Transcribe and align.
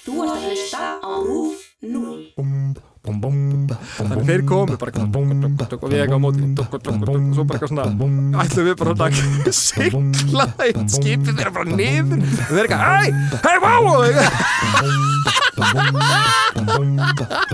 Þú 0.00 0.12
ert 0.24 0.30
að 0.32 0.44
hlusta 0.48 0.84
á 1.00 1.12
RÚF 1.24 1.58
0. 1.80 2.20
Þannig 3.00 4.26
þeir 4.28 4.42
komu 4.48 4.76
bara 4.80 4.90
og 5.00 5.88
við 5.88 6.00
eitthvað 6.02 6.20
á 6.20 6.24
móti 6.24 6.42
og 6.44 6.66
svo 7.32 7.44
bara 7.48 7.56
eitthvað 7.56 7.72
svona 7.72 7.84
ætlum 8.44 8.64
við 8.66 8.74
bara 8.80 8.92
að 9.06 9.12
sigla 9.56 10.44
eitt 10.66 10.88
skipið 10.96 11.32
þeirra 11.40 11.52
bara 11.56 11.68
niður 11.80 12.18
og 12.20 12.26
þeir 12.50 12.64
eitthvað, 12.66 12.82
æ, 12.84 13.00
hei, 13.40 13.56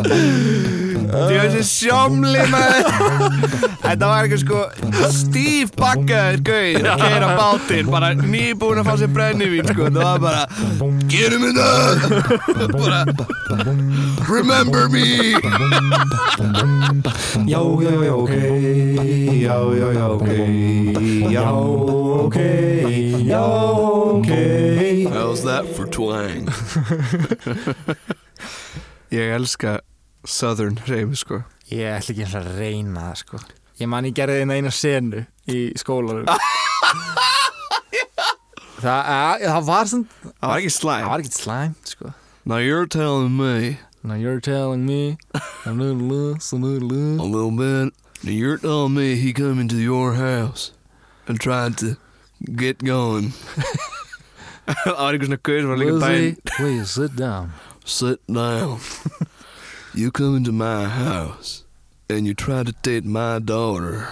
Því 0.07 0.96
þessi 1.13 1.63
sjómli 1.67 2.43
maður. 2.53 2.87
Þetta 3.87 4.07
var 4.11 4.19
eitthvað 4.27 4.43
sko 4.43 4.61
Steve 5.15 5.71
Bagger 5.79 6.35
Gauð 6.43 6.87
að 6.91 6.99
keira 7.05 7.29
bátinn 7.39 7.87
Bara 7.93 8.09
nýbúin 8.19 8.81
að 8.81 8.87
fá 8.89 8.95
sér 8.99 9.11
brennivín 9.15 9.63
sko. 9.71 9.83
Það 9.95 10.03
var 10.03 10.19
bara 10.25 10.43
Gerum 11.13 11.43
þetta 11.47 12.67
Bara 12.77 13.01
Remember 14.27 14.85
me! 14.91 15.07
Já, 17.47 17.61
já, 17.81 18.05
já, 18.05 18.15
ok. 18.15 18.31
Já, 19.41 19.75
já, 19.77 19.93
já, 19.93 20.09
ok. 20.09 20.29
Já, 21.31 21.53
ok. 21.53 22.37
Já, 23.27 23.47
ok. 23.47 24.29
How's 25.13 25.43
that 25.45 25.65
for 25.77 25.87
twang? 25.87 26.49
Ég 29.11 29.31
elska 29.37 29.81
Southern 30.27 30.79
reymi 30.87 31.17
sko. 31.19 31.41
Ég 31.71 31.87
ætla 31.97 32.13
ekki 32.15 32.25
eins 32.27 32.37
að 32.39 32.51
reyna 32.59 33.09
það 33.09 33.21
sko. 33.23 33.41
Ég 33.81 33.91
man 33.93 34.07
ég 34.09 34.15
gerði 34.17 34.43
eina 34.43 34.57
eina 34.59 34.73
senu 34.75 35.25
í 35.51 35.61
skólanum. 35.79 36.27
Það, 38.77 39.07
að, 39.09 39.43
það 39.49 39.63
var 39.65 39.89
svona 39.89 40.33
Það 40.37 40.51
var 40.51 40.59
ekki 40.61 40.73
slæm 40.75 40.99
Það 41.01 41.09
var 41.11 41.23
ekkert 41.23 41.37
slæmt 41.41 41.93
sko. 41.95 42.11
Now 42.45 42.59
you're 42.61 42.87
telling 42.87 43.33
me. 43.37 43.79
Now 44.05 44.15
you're 44.15 44.41
telling 44.41 44.85
me. 44.87 45.17
A 45.65 45.73
little 45.73 45.97
less, 45.97 46.53
a 46.53 46.57
little 46.57 46.93
a 46.93 46.95
less 46.95 47.23
little 47.25 47.51
bit. 47.51 47.95
Now 48.23 48.31
you're 48.31 48.59
telling 48.59 48.95
me 48.95 49.17
he 49.17 49.33
come 49.33 49.59
into 49.59 49.77
your 49.77 50.15
house 50.15 50.73
and 51.27 51.41
tried 51.41 51.79
to 51.79 51.97
get 52.55 52.85
going. 52.85 53.33
Það 54.67 54.93
var 54.99 55.15
einhver 55.15 55.27
svona 55.31 55.41
gauð 55.47 55.61
sem 55.63 55.69
var 55.73 55.81
líka 55.81 55.97
Lizzie, 55.97 56.07
daginn 56.07 56.39
please 56.53 56.91
sit 56.91 57.17
down. 57.17 57.53
Sit 57.85 58.21
down. 58.27 58.79
you 59.97 60.11
come 60.11 60.37
into 60.37 60.53
my 60.53 60.85
house 60.85 61.65
and 62.11 62.27
you 62.27 62.35
try 62.35 62.63
to 62.63 62.73
date 62.83 63.05
my 63.05 63.39
daughter. 63.39 64.09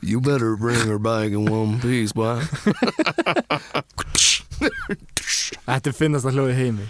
You 0.00 0.20
better 0.20 0.56
bring 0.56 0.80
her 0.86 0.98
back 0.98 1.30
in 1.30 1.44
one 1.44 1.80
piece, 1.80 2.12
boy. 2.12 2.40
Þetta 5.68 5.92
finnast 5.94 6.26
að 6.26 6.34
hljóði 6.38 6.54
heimi 6.56 6.86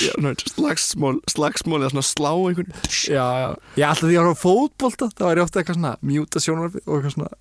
Já, 0.00 0.12
ná, 0.20 0.32
slagsmál, 0.36 1.20
slagsmál 1.28 1.78
eða 1.80 1.92
svona 1.94 2.04
slá 2.04 2.30
einhvern. 2.32 2.72
Já, 3.08 3.24
já 3.24 3.48
Ég 3.78 3.86
alltaf 3.88 4.04
því 4.08 4.16
að 4.16 4.24
horfa 4.26 4.36
á 4.36 4.42
fótbolta 4.42 5.08
Það 5.14 5.26
var 5.28 5.40
ég 5.40 5.44
ofta 5.46 5.60
eitthvað 5.60 5.78
svona 5.78 5.94
mjúta 6.10 6.42
sjónvarfi 6.44 6.80
og 6.84 6.92
eitthvað 6.96 7.14
svona 7.16 7.32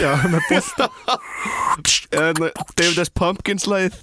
Já, 0.00 0.10
með 0.28 0.42
bolta 0.50 0.88
Eða 2.14 2.24
hérna, 2.30 2.50
David 2.78 3.00
S. 3.02 3.12
Pumpkins 3.16 3.64
lagið. 3.68 3.96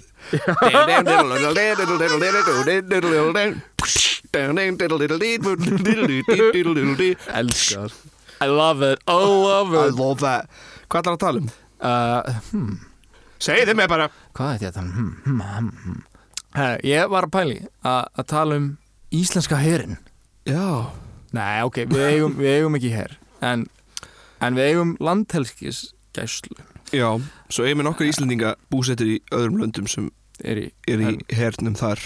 Elskar. 7.42 7.92
I 8.42 8.48
love 8.48 8.82
it, 8.82 9.02
I 9.08 9.14
love 9.14 9.74
I 9.76 9.88
it 9.90 9.98
love 10.00 10.22
that. 10.22 10.48
Hvað 10.90 11.08
það 11.08 11.14
að 11.14 11.20
tala 11.26 11.42
um? 11.42 11.50
uh, 11.82 12.40
hmm, 12.52 12.78
Segðu 13.42 13.76
mér 13.78 13.90
bara. 13.92 14.08
Hvað 14.38 14.54
er 14.56 14.64
þetta? 14.68 14.86
Hmm, 14.86 15.12
hmm, 15.26 15.42
hmm, 15.42 15.76
hmm. 15.84 16.00
Her, 16.56 16.82
ég 16.84 17.12
var 17.12 17.28
að 17.28 17.34
pæli 17.36 17.60
að 17.88 18.02
að 18.20 18.26
tala 18.28 18.58
um 18.60 18.66
íslenska 19.16 19.60
herin 19.62 19.98
Já. 20.48 20.92
Nei, 21.32 21.62
ok, 21.64 21.86
við 21.88 22.02
eigum, 22.10 22.34
við 22.42 22.58
eigum 22.58 22.76
ekki 22.76 22.92
her 22.92 23.14
en, 23.46 23.64
en 24.44 24.58
við 24.58 24.72
eigum 24.74 24.92
landhelskis 25.00 25.94
gæslu 26.18 26.58
Já, 26.92 27.08
svo 27.52 27.66
eigum 27.66 27.82
við 27.82 27.88
nokkur 27.88 28.10
Íslendinga 28.10 28.56
búsettir 28.72 29.08
í 29.08 29.18
öðrum 29.32 29.62
löndum 29.62 29.88
sem 29.88 30.10
er 30.44 30.60
í, 30.60 30.66
er 30.90 31.04
í 31.04 31.12
hernum. 31.38 31.76
þar. 31.80 32.02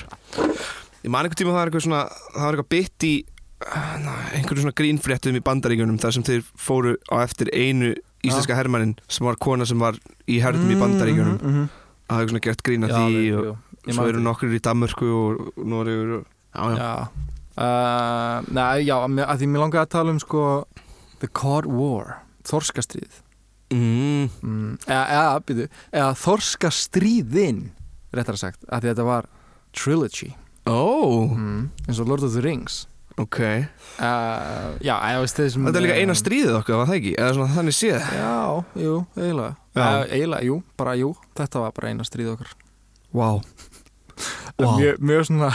Ég 1.02 1.10
man 1.14 1.26
einhvern 1.26 1.40
tíma 1.40 1.56
það 1.56 1.62
er 1.62 1.72
eitthvað 1.72 1.86
svona 1.88 2.04
það 2.12 2.46
var 2.46 2.58
eitthvað 2.58 2.72
bytt 2.76 3.08
í 3.08 3.16
einhverju 3.66 4.62
svona 4.62 4.76
grínfréttum 4.78 5.40
í 5.40 5.44
bandaríkjunum 5.46 5.98
þar 6.02 6.16
sem 6.18 6.26
þeir 6.28 6.44
fóru 6.60 6.96
á 7.10 7.24
eftir 7.24 7.50
einu 7.56 7.94
íslenska 8.26 8.58
hermannin 8.58 8.96
sem 9.08 9.26
var 9.26 9.40
kona 9.42 9.66
sem 9.66 9.80
var 9.80 9.98
í 10.28 10.40
hernum 10.44 10.70
í 10.74 10.80
bandaríkjunum. 10.80 11.40
mm 11.40 11.54
-hmm. 11.54 11.70
að 12.10 12.16
hafa 12.16 12.30
svona 12.30 12.46
gert 12.46 12.64
grín 12.64 12.86
að 12.86 12.96
því 12.96 13.26
og 13.40 13.94
svo 13.94 14.08
eru 14.08 14.20
nokkur 14.22 14.54
í 14.54 14.60
Danmörku 14.60 15.06
og 15.06 15.34
og 15.58 15.88
já, 15.88 16.64
já. 16.70 16.78
Já, 16.78 17.08
uh, 17.58 18.54
nei, 18.54 18.86
já, 18.86 18.96
að 19.02 19.38
því 19.40 19.48
mér 19.48 19.62
langaði 19.62 19.82
að 19.82 19.90
tala 19.90 20.12
um 20.12 20.20
sko 20.20 20.68
The 21.20 21.28
Cod 21.28 21.66
War, 21.66 22.22
Þorskastríð 22.44 23.25
Mm, 23.74 24.28
mm, 24.46 24.74
eða, 24.86 25.04
eða, 25.10 25.38
býtu, 25.48 25.68
eða 25.92 26.10
Þorskastríðin 26.22 27.62
réttar 28.16 28.38
sagt, 28.40 28.62
að 28.70 28.90
þetta 28.92 29.06
var 29.08 29.30
trilogy. 29.76 30.34
Ó, 30.70 31.30
mm, 31.34 31.64
eins 31.88 32.02
og 32.02 32.12
Lord 32.12 32.26
of 32.28 32.36
the 32.36 32.44
Rings. 32.46 32.86
Ok. 33.18 33.40
Uh, 33.40 34.76
Já, 34.84 34.96
Þetta 35.24 35.72
er 35.72 35.84
líka 35.86 35.96
eina 36.02 36.12
eh, 36.12 36.20
stríðið 36.20 36.58
okkar, 36.58 36.82
var 36.82 36.90
það 36.90 36.98
ekki? 37.00 37.14
Eða 37.16 37.36
svona 37.38 37.54
þannig 37.56 37.78
séð. 37.78 38.10
Já, 38.12 38.34
jú, 38.84 38.96
eiginlega. 39.16 39.54
Já. 39.72 39.86
Eiginlega, 40.10 40.48
jú, 40.50 40.58
bara 40.76 40.96
jú, 41.00 41.14
þetta 41.40 41.64
var 41.64 41.76
bara 41.78 41.94
eina 41.94 42.08
stríð 42.08 42.34
okkar. 42.36 42.52
En 44.56 44.66
Vá. 44.66 44.76
Mjög, 44.78 45.00
mjög 45.04 45.26
svona 45.28 45.50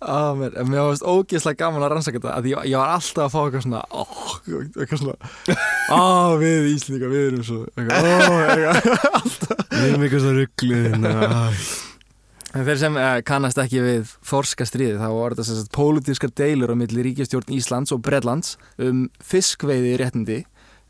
Á, 0.00 0.32
mér, 0.38 0.54
en 0.56 0.70
mér 0.70 0.86
varst 0.86 1.04
ógeðslega 1.04 1.58
gaman 1.60 1.84
að 1.84 1.92
rannsaka 1.92 2.16
þetta 2.16 2.36
að 2.38 2.48
ég, 2.48 2.62
ég 2.70 2.80
var 2.80 2.94
alltaf 2.94 3.26
að 3.26 3.34
fá 3.34 3.38
eitthvað 3.42 3.64
svona 3.66 3.82
ó, 3.92 4.04
eitthvað 4.56 5.02
svona 5.02 5.16
á, 5.92 6.00
við 6.40 6.70
Íslinga, 6.74 7.10
við 7.12 7.26
erum 7.32 7.44
svo. 7.46 7.60
Við 9.78 9.84
erum 9.92 10.02
eitthvað 10.02 10.24
svo 10.24 10.32
rugglið 10.38 10.86
En 12.56 12.64
þeir 12.64 12.78
sem 12.80 12.94
uh, 12.96 13.18
kannast 13.28 13.58
ekki 13.60 13.80
við 13.84 14.12
þorska 14.24 14.64
stríði 14.66 14.96
þá 14.96 15.08
var 15.12 15.34
þetta 15.34 15.44
sem 15.44 15.58
sagt 15.58 15.74
pólitískar 15.76 16.30
deilur 16.32 16.72
á 16.72 16.80
milli 16.80 17.04
ríkjastjórn 17.04 17.52
Íslands 17.52 17.92
og 17.92 18.00
Bredlands 18.06 18.54
um 18.80 19.04
fiskveiði 19.20 19.98
réttindi 20.00 20.38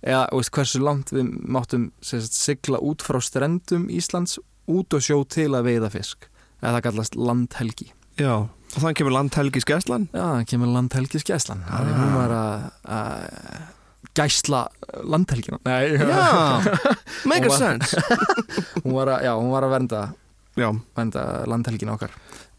eða 0.06 0.28
veist, 0.30 0.52
hversu 0.54 0.78
langt 0.84 1.10
við 1.10 1.32
máttum 1.50 1.88
sem 1.98 2.22
sagt, 2.22 2.38
sigla 2.38 2.78
út 2.78 3.02
frá 3.02 3.19
strendum 3.25 3.88
Íslands 3.90 4.38
út 4.70 4.94
og 4.94 5.02
sjó 5.02 5.19
til 5.26 5.50
að 5.56 5.66
veiða 5.72 5.90
fisk. 5.90 6.28
Eða 6.62 6.76
það 6.76 6.84
kallast 6.86 7.19
landhelgi. 7.19 7.90
Já, 8.19 8.46
og 8.68 8.82
þannig 8.82 9.00
kemur 9.00 9.14
landhelgi 9.16 9.62
skæslan 9.64 10.06
Já, 10.12 10.22
það 10.22 10.46
kemur 10.52 10.72
landhelgis 10.74 11.24
gæslan 11.24 11.64
ah. 11.66 11.82
því 11.82 11.94
hún 11.96 12.16
var 12.18 12.34
að, 12.36 12.64
gæsla 14.18 14.66
landhelgina. 15.04 15.58
Nei, 15.64 15.98
Já, 15.98 16.62
make 17.30 17.46
a 17.46 17.50
sense. 17.50 17.96
hún 18.84 18.96
var 18.96 19.12
að, 19.14 19.26
já, 19.26 19.32
hún 19.36 19.52
var 19.52 19.66
að 19.66 19.74
vernda 19.76 20.02
vernda 20.58 21.24
landhelgin 21.46 21.92
okkar. 21.92 22.14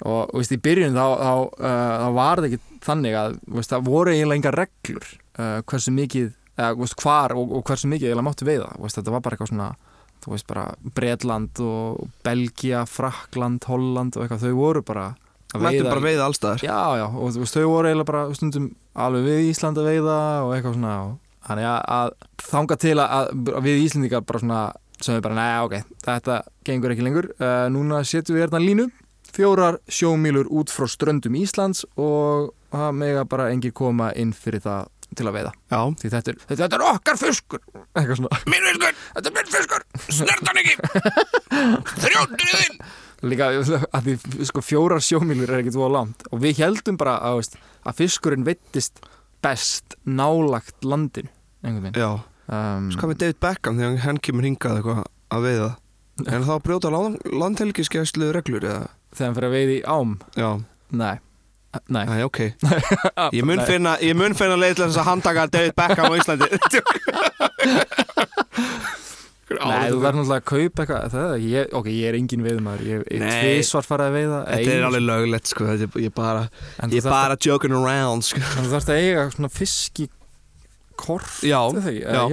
Og 0.07 0.31
veist, 0.37 0.53
í 0.55 0.61
byrjun 0.63 0.95
þá, 0.95 1.05
þá, 1.19 1.31
uh, 1.59 1.95
þá 1.99 2.09
var 2.15 2.39
það 2.39 2.49
ekki 2.49 2.83
þannig 2.85 3.17
að 3.19 3.39
veist, 3.57 3.73
það 3.73 3.89
voru 3.89 4.13
eiginlega 4.13 4.39
engar 4.39 4.57
reglur 4.61 5.07
uh, 5.09 5.59
hversu 5.67 5.93
mikið, 5.95 6.29
eða 6.55 6.71
þú 6.77 6.85
veist, 6.85 6.99
hvar 7.03 7.35
og, 7.35 7.55
og 7.57 7.65
hversu 7.67 7.91
mikið 7.91 8.11
eiginlega 8.11 8.27
máttu 8.29 8.47
veiða. 8.47 8.69
Veist, 8.79 8.99
þetta 8.99 9.15
var 9.15 9.25
bara 9.25 9.35
eitthvað 9.35 9.51
svona 9.51 9.71
þú 10.23 10.35
veist, 10.35 10.47
bara 10.47 10.65
Bretland 10.95 11.63
og 11.63 12.07
Belgia, 12.23 12.85
Frakland, 12.87 13.67
Holland 13.67 14.15
og 14.15 14.25
eitthvað, 14.25 14.47
þau 14.47 14.61
voru 14.61 14.85
bara 14.87 15.09
að 15.53 15.65
mættum 15.65 15.89
bara 15.89 16.03
veiða 16.03 16.27
allstaðar 16.27 16.63
Já, 16.65 16.79
já, 16.99 17.05
og 17.09 17.33
þú 17.33 17.43
veist, 17.43 17.57
þau 17.57 17.71
voru 17.71 17.89
eiginlega 17.89 18.11
bara 18.11 18.25
stundum 18.37 18.69
alveg 18.99 19.25
við 19.25 19.49
Ísland 19.49 19.81
að 19.81 19.89
veiða 19.89 20.19
og 20.45 20.53
eitthvað 20.55 20.77
svona 20.77 20.93
þannig 21.49 21.69
að, 21.69 22.13
þanga 22.49 22.77
til 22.83 22.95
að, 22.99 23.33
að 23.57 23.65
við 23.65 23.83
Íslandingar 23.87 24.25
bara 24.29 24.43
svona 24.43 24.61
sem 24.99 25.15
við 25.15 25.25
bara, 25.25 25.37
neða, 25.37 25.59
ok, 25.65 25.95
þetta 26.03 26.37
gengur 26.67 26.93
ekki 26.93 27.05
lengur. 27.05 27.29
Uh, 27.39 27.65
núna 27.71 28.01
setjum 28.07 28.35
við 28.37 28.45
hérna 28.45 28.61
línu 28.63 28.89
fjórar 29.29 29.77
sjómílur 29.91 30.49
út 30.51 30.71
frá 30.73 30.87
ströndum 30.89 31.37
Íslands 31.39 31.85
og 31.99 32.49
það 32.73 32.95
mega 32.97 33.25
bara 33.29 33.49
engin 33.53 33.75
koma 33.75 34.09
inn 34.17 34.33
fyrir 34.35 34.63
það 34.65 34.89
til 35.17 35.27
að 35.29 35.37
veiða. 35.39 35.51
Já, 35.71 35.79
því 36.01 36.11
þetta 36.13 36.31
er, 36.31 36.41
þetta 36.49 36.77
er 36.77 36.85
okkar 36.89 37.19
fiskur. 37.19 37.61
Eitthvað 37.97 38.19
svona, 38.19 38.41
minn 38.49 38.67
fiskur, 38.67 38.97
þetta 39.15 39.31
er 39.31 39.37
minn 39.37 39.53
fiskur. 39.55 39.85
Snertan 40.19 40.61
ekki. 40.63 40.75
Þrjóndriðinn 42.03 42.81
líka 43.25 43.49
að 43.51 44.07
því 44.07 44.47
sko 44.47 44.63
fjórar 44.63 45.03
sjómílur 45.03 45.51
er 45.51 45.61
ekki 45.63 45.73
tvoða 45.75 45.91
langt. 45.97 46.25
Og 46.31 46.41
við 46.43 46.61
heldum 46.63 46.99
bara 46.99 47.17
að, 47.25 47.39
veist, 47.41 47.57
að 47.87 47.97
fiskurinn 47.99 48.47
veittist 48.47 49.01
best 49.43 49.95
nálagt 50.07 50.83
landin 50.87 51.29
einhvern 51.63 51.89
veginn. 51.89 51.99
Já, 51.99 52.09
um, 52.51 52.89
svo 52.95 53.11
við 53.11 53.21
David 53.23 53.39
Beckham 53.43 53.79
þegar 53.79 54.03
hann 54.05 54.21
kemur 54.23 54.47
hingað 54.47 54.79
eitthvað 54.79 55.01
að 55.35 55.47
veiða. 55.47 55.71
En 56.27 56.45
þá 56.47 56.53
brjóta 56.63 56.91
land, 56.91 57.15
landhelgi 57.31 57.87
skæslu 57.87 58.31
reglur 58.35 58.63
eða? 58.67 58.87
Þegar 59.15 59.27
hann 59.27 59.37
fyrir 59.37 59.49
að 59.49 59.55
veiði 59.57 59.77
ám? 59.87 60.15
Já, 60.35 60.49
nei, 60.91 61.15
nei. 61.87 62.03
Æ, 62.03 62.15
ok. 62.27 62.39
Ég 63.37 63.47
mun 63.47 63.63
finna, 63.67 63.95
finna 63.99 64.59
leið 64.59 64.79
til 64.79 64.87
þess 64.87 65.01
að 65.03 65.09
handtaka 65.13 65.47
David 65.51 65.77
Beckham 65.79 66.11
á 66.11 66.13
Íslandi 66.19 66.47
Nei, 69.49 69.89
þú 69.89 69.97
verður 70.03 70.17
náttúrulega 70.19 70.39
að 70.39 70.43
kaupa 70.49 70.81
eitthvað 70.83 71.05
það, 71.13 71.29
er- 71.33 71.43
ég, 71.49 71.63
Ok, 71.79 71.87
ég 71.89 72.05
er 72.09 72.15
engin 72.19 72.43
veiðmaður 72.45 72.81
Ég 72.85 72.93
hef 72.99 73.05
Nei. 73.23 73.39
tvisvar 73.41 73.83
farið 73.87 74.05
að 74.09 74.13
veiða 74.19 74.39
Þetta 74.49 74.71
er 74.75 74.83
alveg 74.89 75.03
löglegt 75.07 75.47
sko 75.53 75.63
er, 75.73 75.77
ég 75.87 76.05
er 76.05 76.09
bara, 76.19 76.43
ég 76.85 76.93
er 76.99 77.03
bara 77.09 77.35
joking 77.41 77.73
around 77.73 78.21
sko. 78.27 78.39
Þú 78.39 78.43
þarfst 78.75 78.89
að 78.93 78.99
eiga 79.01 79.23
svona 79.33 79.49
fiski 79.49 80.05
Kort 80.99 81.31
Já, 81.41 81.61
er 81.71 81.79
ekki? 81.79 82.01
já. 82.03 82.23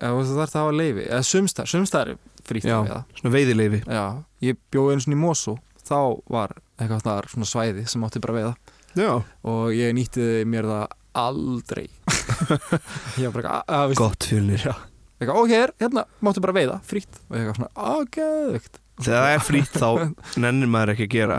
Þú 0.00 0.34
þarfst 0.34 0.56
að 0.56 0.62
hafa 0.64 0.72
leifi 0.80 1.02
Eða 1.10 1.22
sumstar, 1.28 1.66
sumstar 1.70 2.08
er 2.14 2.18
frýtt 2.48 2.64
Já. 2.66 2.74
að 2.80 2.84
veiða. 2.88 3.00
svona 3.20 3.34
veiðileifi 3.36 3.80
Já, 3.86 4.04
ég 4.48 4.54
bjóði 4.72 4.90
einu 4.96 5.02
svona 5.06 5.18
í 5.18 5.22
Mosó 5.22 5.54
Þá 5.84 5.98
var 6.32 6.50
eitthvað 6.80 7.28
svona 7.30 7.46
svæði 7.46 7.82
sem 7.88 8.02
átti 8.08 8.20
bara 8.24 8.32
að 8.34 8.38
veiða. 8.40 8.54
Já, 8.96 9.12
Og 9.44 9.68
ég 9.76 9.92
nýtti 9.94 10.44
mér 10.48 10.64
það 10.64 10.86
aldrei. 11.14 11.86
Gott 14.00 14.24
fjölnir 14.26 14.58
Já 14.64 14.72
Eitthvað, 15.24 15.50
hér, 15.50 15.74
hérna, 15.82 16.06
máttu 16.24 16.44
bara 16.44 16.56
veiða, 16.56 16.78
frýtt 16.86 17.20
Og 17.26 17.36
eitthvað 17.38 17.58
svona, 17.58 17.72
ágæðvögt 17.74 18.80
Þegar 19.02 19.24
það 19.24 19.34
er 19.34 19.44
frýtt 19.48 19.78
þá 19.80 19.88
nennir 20.44 20.70
maður 20.70 20.94
ekki 20.94 21.08
að 21.08 21.14
gera. 21.16 21.38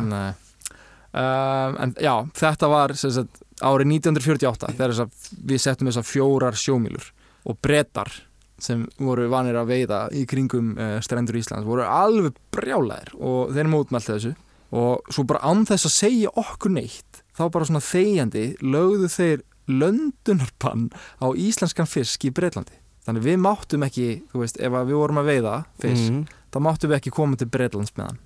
Um, 1.15 1.77
En 1.85 1.93
já, 2.03 2.13
þetta 2.35 2.67
var 2.71 2.93
sagt, 2.99 3.43
árið 3.63 3.93
1948 4.01 4.73
Þegar 4.75 4.95
við 5.47 5.61
settum 5.63 5.87
þess 5.91 6.01
að 6.01 6.09
fjórar 6.09 6.57
sjómílur 6.59 7.11
Og 7.47 7.59
brettar 7.63 8.11
sem 8.61 8.85
voru 9.03 9.27
vanir 9.31 9.57
að 9.59 9.71
veiða 9.73 9.97
í 10.15 10.23
kringum 10.29 10.73
uh, 10.79 10.97
strendur 11.03 11.35
Íslands 11.39 11.67
voru 11.67 11.83
alveg 11.83 12.37
brjálæðir 12.55 13.11
og 13.19 13.51
þeir 13.55 13.67
mótmælti 13.71 14.13
þessu. 14.13 14.31
Og 14.75 15.11
svo 15.13 15.25
bara 15.27 15.43
án 15.43 15.65
þess 15.67 15.89
að 15.89 15.95
segja 15.95 16.31
okkur 16.39 16.71
neitt 16.77 17.19
þá 17.35 17.43
bara 17.51 17.67
svona 17.67 17.83
þegjandi 17.83 18.45
lögðu 18.63 19.09
þeir 19.11 19.43
löndunarbann 19.67 20.87
á 21.19 21.27
íslenskan 21.35 21.89
fisk 21.89 22.27
í 22.29 22.33
Breitlandi 22.35 22.77
þannig 23.05 23.23
við 23.27 23.37
máttum 23.45 23.85
ekki, 23.87 24.07
þú 24.33 24.41
veist, 24.45 24.57
ef 24.61 24.71
við 24.79 24.95
vorum 24.97 25.21
að 25.21 25.29
veiða 25.33 25.57
fisk, 25.81 26.09
Mhm. 26.11 26.25
þá 26.51 26.57
máttum 26.69 26.89
við 26.89 26.97
ekki 27.01 27.11
koma 27.13 27.35
til 27.37 27.47
Breitlands 27.47 27.91
með 27.97 28.05
hann, 28.09 28.19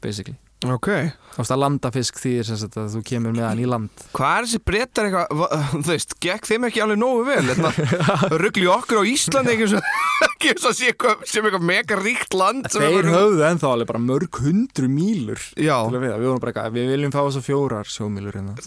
basically. 0.00 0.36
Ok, 0.66 0.88
Þú 0.88 1.38
veist 1.38 1.52
að 1.54 1.58
landa 1.62 1.90
fisk 1.94 2.16
þýðir 2.18 2.44
sem 2.48 2.56
sagt 2.58 2.74
að 2.74 2.88
þú 2.96 3.00
kemur 3.06 3.30
með 3.32 3.44
hann 3.46 3.60
í 3.62 3.66
land. 3.70 3.90
Hvað 4.12 4.38
er 4.40 4.42
þessi 4.48 4.58
brettar 4.66 5.04
eitthvað 5.06 5.36
va- 5.38 5.50
Þú 5.86 5.90
veist, 5.92 6.14
gekk 6.18 6.48
þeim 6.50 6.64
ekki 6.66 6.82
alveg 6.82 6.98
nógu 6.98 7.20
vel 7.28 7.44
Þetta 7.54 8.38
ruggli 8.42 8.66
okkur 8.66 8.98
á 8.98 9.04
Íslandi 9.06 9.54
ekki 9.54 9.68
ekki 10.26 10.54
svo 10.58 10.72
sé 10.74 10.90
sem 11.30 11.44
eitthvað 11.46 11.62
mega 11.62 11.94
ríkt 12.02 12.34
land 12.34 12.66
Þeir 12.74 13.06
höfðu 13.06 13.46
ennþá 13.52 13.70
alveg 13.70 13.86
bara 13.86 14.02
mörg 14.02 14.40
hundru 14.42 14.88
mílur 14.90 15.38
til 15.54 15.70
að 15.70 15.94
veiða, 15.94 16.18
við 16.18 16.26
vorum 16.26 16.40
bara 16.42 16.50
eitthvað, 16.52 16.74
við 16.74 16.90
viljum 16.90 17.14
fá 17.14 17.22
þess 17.22 17.38
að 17.38 17.46
fjórar 17.46 17.86
sjómílur 17.94 18.34
hérna. 18.34 18.58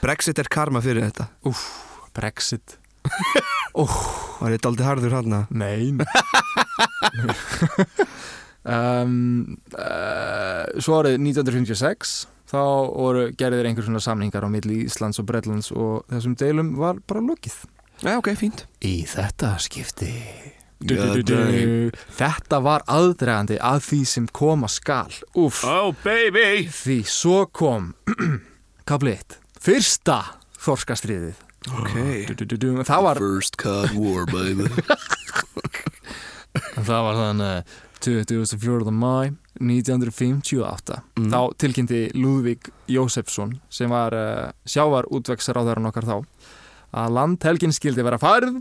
Brexit 0.00 0.38
er 0.40 0.48
karma 0.52 0.80
fyrir 0.84 1.04
þetta. 1.10 1.28
Brexit 2.16 2.78
Var 4.40 4.54
ég 4.54 4.62
daldi 4.64 4.84
harður 4.86 5.16
hann 5.18 5.36
Nei 5.50 5.92
um, 8.66 9.56
uh, 9.76 10.64
Svo 10.82 10.98
árið 11.00 11.18
1956 11.20 12.16
þá 12.46 12.60
voru 12.94 13.30
gerðir 13.38 13.66
einhver 13.68 13.86
svona 13.86 14.02
samningar 14.02 14.46
á 14.46 14.48
milli 14.50 14.84
Íslands 14.86 15.18
og 15.22 15.26
Bretlands 15.28 15.72
og 15.74 16.04
þessum 16.12 16.36
deilum 16.38 16.76
var 16.78 17.00
bara 17.08 17.24
lokið. 17.24 17.56
Já, 18.04 18.12
ok, 18.20 18.30
fínt. 18.38 18.66
Í 18.86 19.00
þetta 19.08 19.56
skipti. 19.62 20.12
Ja, 20.84 21.08
dang. 21.24 21.96
Þetta 22.12 22.60
var 22.60 22.84
aðdregandi 22.92 23.56
að 23.64 23.80
því 23.86 24.00
sem 24.10 24.26
koma 24.28 24.68
skal. 24.68 25.08
Úff, 25.34 25.64
Oh 25.64 25.94
baby! 26.04 26.66
Því 26.68 26.98
svo 27.08 27.46
kom 27.48 27.94
Kapli 28.88 29.16
1 29.16 29.38
Fyrsta 29.66 30.20
þorskastriðið 30.60 31.45
Ok 31.66 31.96
Það 32.86 33.02
var 33.08 33.18
First 33.18 33.56
Cod 33.58 33.90
War, 33.98 34.22
baby 34.30 34.68
Það 36.86 37.02
var 37.08 37.18
þannig 37.18 37.74
24. 38.06 38.92
mæ 38.94 39.16
1958 39.56 41.00
Mm. 41.16 41.30
þá 41.32 41.40
tilkynnti 41.58 42.00
Lúðvík 42.14 42.68
Jósefsson 42.92 43.54
sem 43.72 43.88
var 43.90 44.12
uh, 44.14 44.50
sjávar 44.68 45.08
útveksráðarinn 45.08 45.88
okkar 45.88 46.04
þá 46.04 46.16
að 46.96 47.14
landhelgin 47.16 47.72
skildi 47.74 48.04
vera 48.04 48.18
farið 48.20 48.58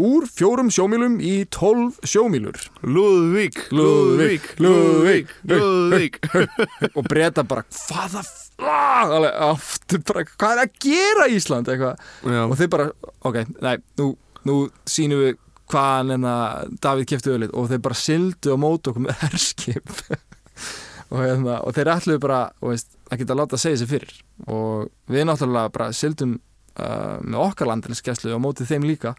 úr 0.00 0.26
fjórum 0.30 0.70
sjómílum 0.72 1.18
í 1.22 1.44
tólf 1.52 1.98
sjómílur. 2.08 2.56
Lúðvík 2.82 3.66
Lúðvík, 3.76 4.48
Lúðvík 4.62 5.34
Lúðvík 5.50 6.18
og 6.96 7.04
breyta 7.10 7.44
bara 7.46 7.66
hvaða 7.68 8.24
aftur 9.50 10.02
bara, 10.08 10.24
hvað 10.24 10.56
er 10.56 10.64
að 10.64 10.74
gera 10.84 11.28
Ísland? 11.32 11.70
Eitthvað. 11.70 12.02
Og 12.46 12.56
þeir 12.58 12.72
bara, 12.72 12.88
ok, 13.28 13.38
nei, 13.64 13.76
nú, 14.00 14.10
nú 14.48 14.56
sínum 14.88 15.22
við 15.24 15.38
hvaðan 15.70 16.16
en 16.16 16.26
að 16.28 16.74
Davíð 16.82 17.08
kefti 17.12 17.32
öðlið 17.34 17.54
og 17.56 17.70
þeir 17.70 17.82
bara 17.86 18.00
sildu 18.00 18.54
á 18.54 18.58
mót 18.60 18.90
okkur 18.90 19.06
með 19.06 19.20
herskip. 19.24 19.96
Og, 21.10 21.18
hérna, 21.24 21.58
og 21.66 21.74
þeir 21.74 21.92
ætluðu 21.96 22.22
bara 22.22 22.40
og 22.60 22.72
veist, 22.72 22.92
að 23.10 23.22
geta 23.22 23.36
láta 23.38 23.56
að 23.58 23.64
segja 23.64 23.80
sér 23.82 23.90
fyrir. 23.90 24.14
Og 24.46 24.90
við 25.10 25.26
náttúrulega 25.26 25.72
bara 25.74 25.90
sildum 25.96 26.38
uh, 26.80 27.18
með 27.22 27.44
okkar 27.44 27.70
landinskeslu 27.70 28.32
og 28.34 28.42
mótið 28.44 28.72
þeim 28.72 28.88
líka 28.88 29.14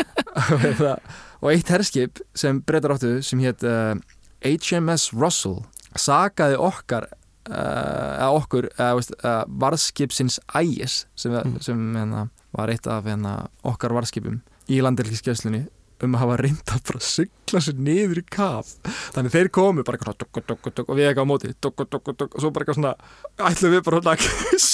og, 0.00 0.58
hérna, 0.64 0.96
og 1.42 1.52
eitt 1.52 1.70
herskip 1.72 2.22
sem 2.36 2.62
breytar 2.66 2.96
áttu 2.96 3.18
sem 3.26 3.42
hétt 3.44 3.64
uh, 3.66 3.94
HMS 4.42 5.12
Russell 5.16 5.62
sagaði 5.96 6.58
okkar 6.60 7.08
uh, 7.10 7.54
eða 7.54 8.32
okkur 8.40 8.70
uh, 8.74 9.44
varðskipsins 9.46 10.40
ægis 10.56 11.04
sem, 11.18 11.32
mm. 11.32 11.60
sem 11.64 11.86
hérna, 11.96 12.26
var 12.56 12.72
eitt 12.72 12.88
af 12.90 13.08
hérna, 13.08 13.38
okkar 13.66 13.94
varðskipum 13.96 14.40
í 14.72 14.80
landelgiskesslunni 14.82 15.66
um 16.04 16.16
að 16.16 16.22
hafa 16.24 16.36
reynd 16.42 16.72
að 16.74 16.82
bara 16.90 17.00
sigla 17.06 17.62
sér 17.64 17.78
niður 17.86 18.20
í 18.20 18.24
kaf. 18.36 18.72
Þannig 19.14 19.34
þeir 19.36 19.48
komu 19.56 19.84
bara 19.86 19.96
eitthvað 19.98 20.18
dogg, 20.22 20.42
dogg, 20.50 20.68
dogg, 20.68 20.90
og 20.90 20.98
við 20.98 21.08
eitthvað 21.10 21.28
á 21.28 21.30
móti 21.32 21.52
og 21.52 22.42
svo 22.42 22.50
bara 22.52 22.66
eitthvað 22.66 22.78
svona 22.80 22.94
ætlum 23.50 23.76
við 23.76 23.86
bara 23.88 24.02
að 24.02 24.08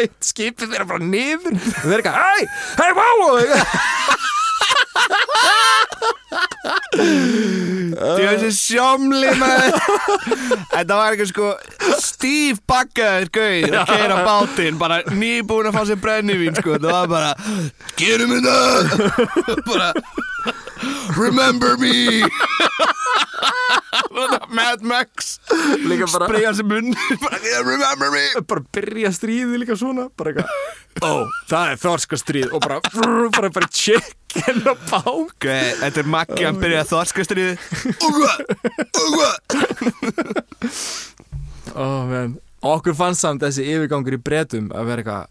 eitt 0.00 0.30
skipið 0.30 0.72
þeirra 0.72 0.90
bara 0.94 1.02
niður. 1.04 1.58
Og 1.58 1.84
þeir 1.84 1.98
eitthvað, 2.00 2.16
hei, 2.20 2.42
hei, 2.80 2.90
vá 2.96 3.08
og 3.10 3.34
eitthvað 3.42 4.32
Því 6.94 8.26
þessi 8.44 8.74
sjómli 8.76 9.32
maður. 9.40 9.78
Þetta 10.74 10.98
var 10.98 11.14
eitthvað 11.14 11.30
sko 11.30 11.50
Steve 12.04 12.58
Bagger 12.68 13.28
gauð 13.34 13.76
að 13.80 13.90
keira 13.92 14.20
bátinn 14.26 14.78
bara 14.80 15.00
nýbúin 15.14 15.70
að 15.70 15.78
fá 15.78 15.82
sér 15.90 16.00
brennivín 16.02 16.56
sko. 16.58 16.78
Það 16.78 16.90
var 16.92 17.10
bara 17.10 17.32
gerum 17.98 18.34
þetta 18.36 18.56
bara 19.70 19.92
remember 21.16 21.76
me 21.80 22.22
Mad 24.54 24.82
Max. 24.86 25.38
Spreyja 25.44 26.52
sér 26.54 26.66
munn. 26.68 26.94
Bara 27.22 27.38
"Yeah, 27.42 27.62
remember 27.66 28.10
me. 28.14 28.24
Bara 28.46 28.64
byrja 28.74 29.10
stríði 29.14 29.58
líka 29.62 29.76
svona 29.78 30.08
bara 30.16 30.32
eitthvað, 30.32 30.48
ó, 31.02 31.26
það 31.50 31.72
er 31.72 31.80
þorska 31.82 32.18
stríð 32.20 32.54
og 32.54 32.62
bara, 32.64 32.80
bara, 33.34 33.50
bara 33.50 33.68
chicken 33.70 34.62
og 34.70 34.78
bá 34.90 35.00
Ok, 35.04 35.46
þetta 35.82 36.02
er 36.02 36.08
Maggi, 36.10 36.44
hann 36.46 36.60
byrjaði 36.62 36.84
að 36.84 37.58
uga 39.04 39.30
oh, 41.74 42.00
man. 42.10 42.36
okkur 42.62 42.96
fannst 42.98 43.24
samt 43.24 43.42
þessi 43.44 43.66
yfirgangur 43.74 44.16
í 44.16 44.20
bretum 44.22 44.70
að 44.74 44.90
vera 44.90 45.04
eitthvað 45.04 45.30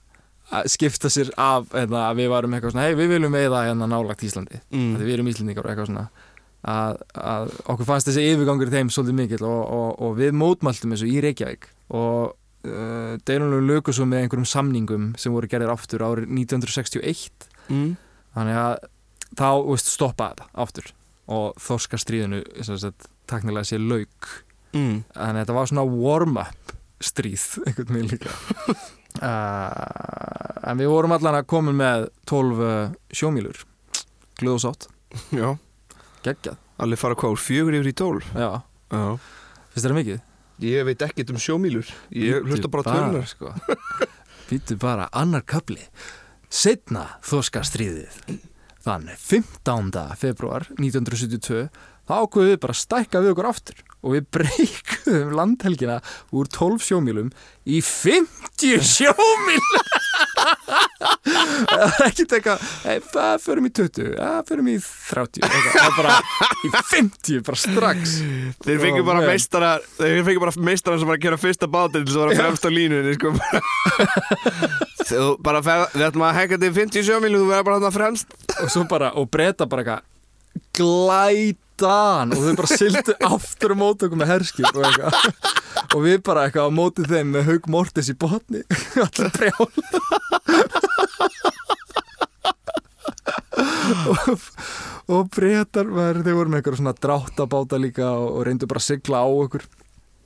að 0.54 0.68
skipta 0.70 1.10
sér 1.10 1.32
af 1.40 1.72
eða, 1.74 2.10
að 2.12 2.20
við 2.22 2.30
varum 2.34 2.54
eitthvað 2.54 2.76
svona 2.76 2.86
hei 2.88 2.98
við 3.00 3.14
viljum 3.16 3.34
veiða 3.34 3.64
hérna 3.70 3.88
nálagt 3.90 4.26
Íslandi. 4.28 4.60
Mm. 4.74 4.92
við 5.00 5.14
erum 5.16 5.30
Íslandingar 5.32 5.66
og 5.66 5.72
eitthvað 5.74 5.90
svona 5.90 6.06
að, 6.64 7.02
að 7.20 7.52
okkur 7.74 7.88
fannst 7.88 8.10
þessi 8.10 8.24
yfirgangur 8.32 8.72
þeim 8.72 8.92
svolítið 8.94 9.18
mikill 9.20 9.44
og, 9.48 9.62
og, 9.64 9.90
og 10.06 10.16
við 10.20 10.34
mótmæltum 10.40 10.96
þessu 10.96 11.10
í 11.12 11.20
Reykjavík 11.24 11.68
og 11.94 12.34
uh, 12.68 13.14
deilunum 13.28 13.68
lögu 13.68 13.96
svo 13.96 14.08
með 14.08 14.26
einhverjum 14.26 14.50
samningum 14.50 15.12
sem 15.20 15.36
voru 15.36 15.50
gerðir 15.52 15.74
aftur 15.74 16.06
árið 16.06 16.32
1961 16.32 17.50
mm. 17.68 17.92
þannig 18.38 18.62
að 18.64 18.76
þá 19.34 19.50
veist, 19.68 19.92
stoppaði 19.92 20.38
þetta 20.38 20.66
aftur 20.66 20.92
og 21.34 21.62
þorska 21.64 22.00
stríðinu 22.00 22.42
taknilega 23.32 23.68
sé 23.68 23.80
lauk. 23.80 24.28
Mm. 24.74 25.04
þannig 25.14 25.38
að 25.38 25.40
þetta 25.44 25.56
var 25.56 25.70
svona 25.70 25.84
warm-up 25.86 26.74
stríð 27.04 27.44
einhvern 27.68 27.98
veginn 27.98 28.14
líka. 28.16 28.36
Uh, 29.14 29.70
en 30.66 30.80
við 30.82 30.90
vorum 30.90 31.12
allan 31.14 31.36
að 31.38 31.46
koma 31.52 31.70
með 31.78 32.08
12 32.26 32.62
uh, 32.66 32.96
sjómílur. 33.14 33.60
Glöð 34.42 34.56
og 34.56 34.64
sátt, 34.64 34.88
Já, 35.30 35.52
geggjað. 36.26 36.60
Allir 36.84 37.00
fara 37.00 37.18
hvað 37.20 37.36
úr 37.36 37.42
fjögur 37.42 37.78
yfir 37.80 37.92
í 37.92 37.96
tól 37.98 38.20
já, 38.34 38.50
Já. 38.94 39.04
Finnst 39.74 39.88
það 39.88 39.98
mikið? 40.00 40.22
Ég 40.64 40.86
veit 40.88 41.02
ekkert 41.06 41.32
um 41.34 41.40
sjómílur. 41.42 41.88
Ég 42.14 42.46
hlusta 42.46 42.70
bara 42.72 42.86
tölunar 42.88 43.28
sko. 43.30 43.54
Býtu 44.50 44.78
bara 44.80 45.08
annar 45.12 45.42
kapli 45.48 45.82
Setna 46.54 47.08
þoska 47.26 47.64
stríðið. 47.66 48.14
Þann 48.86 49.08
15. 49.18 49.90
februar 50.20 50.68
1972 50.76 51.64
þá 52.04 52.14
ákveðum 52.24 52.52
við 52.52 52.62
bara 52.66 52.76
að 52.76 52.82
stækka 52.84 53.24
við 53.24 53.34
okkur 53.34 53.50
aftur 53.54 53.82
og 54.04 54.12
við 54.18 54.26
breykuðum 54.36 55.34
landhelgina 55.40 55.98
úr 56.36 56.50
12 56.52 56.84
sjómílum 56.84 57.30
í 57.64 57.80
50 57.80 58.84
sjómíl. 58.84 59.62
Það 61.64 61.84
er 61.84 62.04
ekki 62.10 62.26
teka 62.30 62.56
það 63.14 63.38
förum 63.46 63.68
í 63.70 63.72
20, 63.80 64.10
það 64.18 64.50
förum 64.50 64.68
í 64.74 64.76
30 64.84 65.48
eitthvað. 65.48 65.72
það 65.72 65.88
er 65.88 65.96
bara 65.98 66.18
í 66.68 66.72
50 66.92 67.46
bara 67.48 67.62
strax. 67.64 68.16
Þeir 68.68 68.84
fengi 68.84 69.04
Ó, 69.04 69.08
bara 69.08 69.24
meistara 69.24 69.72
Þeir 69.98 70.24
fengi 70.28 70.44
bara 70.44 70.56
meistara 70.68 71.00
sem 71.00 71.10
var 71.10 71.20
að 71.20 71.26
gera 71.30 71.40
fyrsta 71.40 71.70
bátinn 71.72 72.04
til 72.04 72.12
þess 72.12 72.20
að 72.20 72.26
vera 72.28 72.40
fremst 72.44 72.68
á 72.68 72.72
línunni 72.76 73.16
sko. 73.18 73.34
Þú 75.08 75.28
bara 75.44 75.64
fer, 75.66 75.86
Við 75.96 76.08
ætlum 76.10 76.28
að 76.28 76.38
hekka 76.42 76.60
til 76.64 76.74
50 76.82 77.08
sjómíl 77.08 77.36
og 77.38 77.46
þú 77.46 77.52
verður 77.54 77.70
bara 77.70 77.80
þarna 77.80 77.94
fremst. 77.98 78.36
Og 78.60 78.74
svo 78.74 78.84
bara, 78.90 79.14
og 79.20 79.32
breyta 79.32 79.70
bara 79.70 79.86
eitthvað 79.86 80.10
glætan 80.78 82.34
og 82.36 82.44
þau 82.46 82.56
bara 82.60 82.70
sildu 82.78 83.16
aftur 83.34 83.74
á 83.74 83.78
móti 83.80 84.08
okkur 84.08 84.20
með 84.22 84.32
herskip 84.34 84.70
og 84.74 84.84
eitthvað. 84.88 85.14
Og 85.94 86.00
við 86.06 86.20
bara 86.26 86.46
eitthvað 86.48 86.70
á 86.70 86.78
móti 86.80 87.06
þeim 87.10 87.34
með 87.36 87.50
haug 87.52 87.70
mortis 87.74 88.12
í 88.14 88.18
botni. 88.18 88.64
Allir 89.06 89.34
brjál 89.36 89.70
og, 94.10 94.46
og 95.14 95.30
breytar 95.34 95.90
þeir 95.90 96.36
voru 96.38 96.52
með 96.52 96.60
eitthvað 96.62 96.80
svona 96.80 96.96
dráttabáta 97.06 97.80
líka 97.82 98.08
og, 98.16 98.30
og 98.40 98.46
reyndu 98.48 98.70
bara 98.70 98.82
að 98.82 98.88
sigla 98.88 99.24
á 99.24 99.28
okkur. 99.30 99.66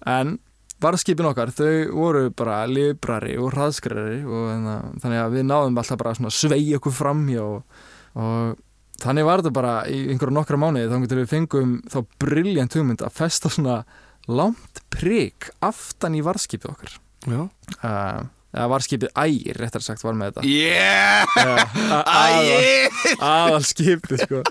En 0.07 0.37
varðskipin 0.83 1.25
okkar, 1.31 1.49
þau 1.57 1.71
voru 1.97 2.27
bara 2.37 2.61
librari 2.69 3.35
og 3.41 3.49
hraðskrari 3.55 4.19
og 4.27 4.51
að- 4.53 4.89
þannig 5.01 5.23
að 5.23 5.35
við 5.39 5.47
náðum 5.49 5.79
alltaf 5.81 5.97
bara 6.03 6.15
svona 6.19 6.33
sveig 6.33 6.75
okkur 6.77 6.93
framhjá 6.99 7.43
og, 7.43 7.83
og 8.15 8.55
þannig 9.03 9.27
var 9.27 9.43
þetta 9.43 9.55
bara 9.55 9.73
í 9.91 10.03
einhverja 10.11 10.37
nokkra 10.37 10.59
mánuði 10.61 10.89
þá 10.91 10.97
getur 11.03 11.21
við 11.21 11.31
fengum 11.33 11.75
þá 11.91 11.99
brilljant 12.21 12.77
hugmynd 12.77 13.03
að 13.05 13.17
festa 13.17 13.51
svona 13.53 13.81
langt 14.27 14.81
prik 14.93 15.51
aftan 15.63 16.17
í 16.17 16.23
varðskipið 16.25 16.73
okkar. 16.73 16.97
Já. 17.27 17.41
Uh, 17.81 18.25
eða 18.55 18.69
varðskipið 18.71 19.11
ægir, 19.23 19.59
réttar 19.61 19.83
sagt, 19.85 20.03
var 20.05 20.17
með 20.17 20.37
þetta. 20.37 20.47
Yeah! 20.49 21.27
Uh, 21.37 22.01
Æi 22.07 23.17
aðal 23.23 23.63
skipið 23.67 24.23
sko. 24.23 24.41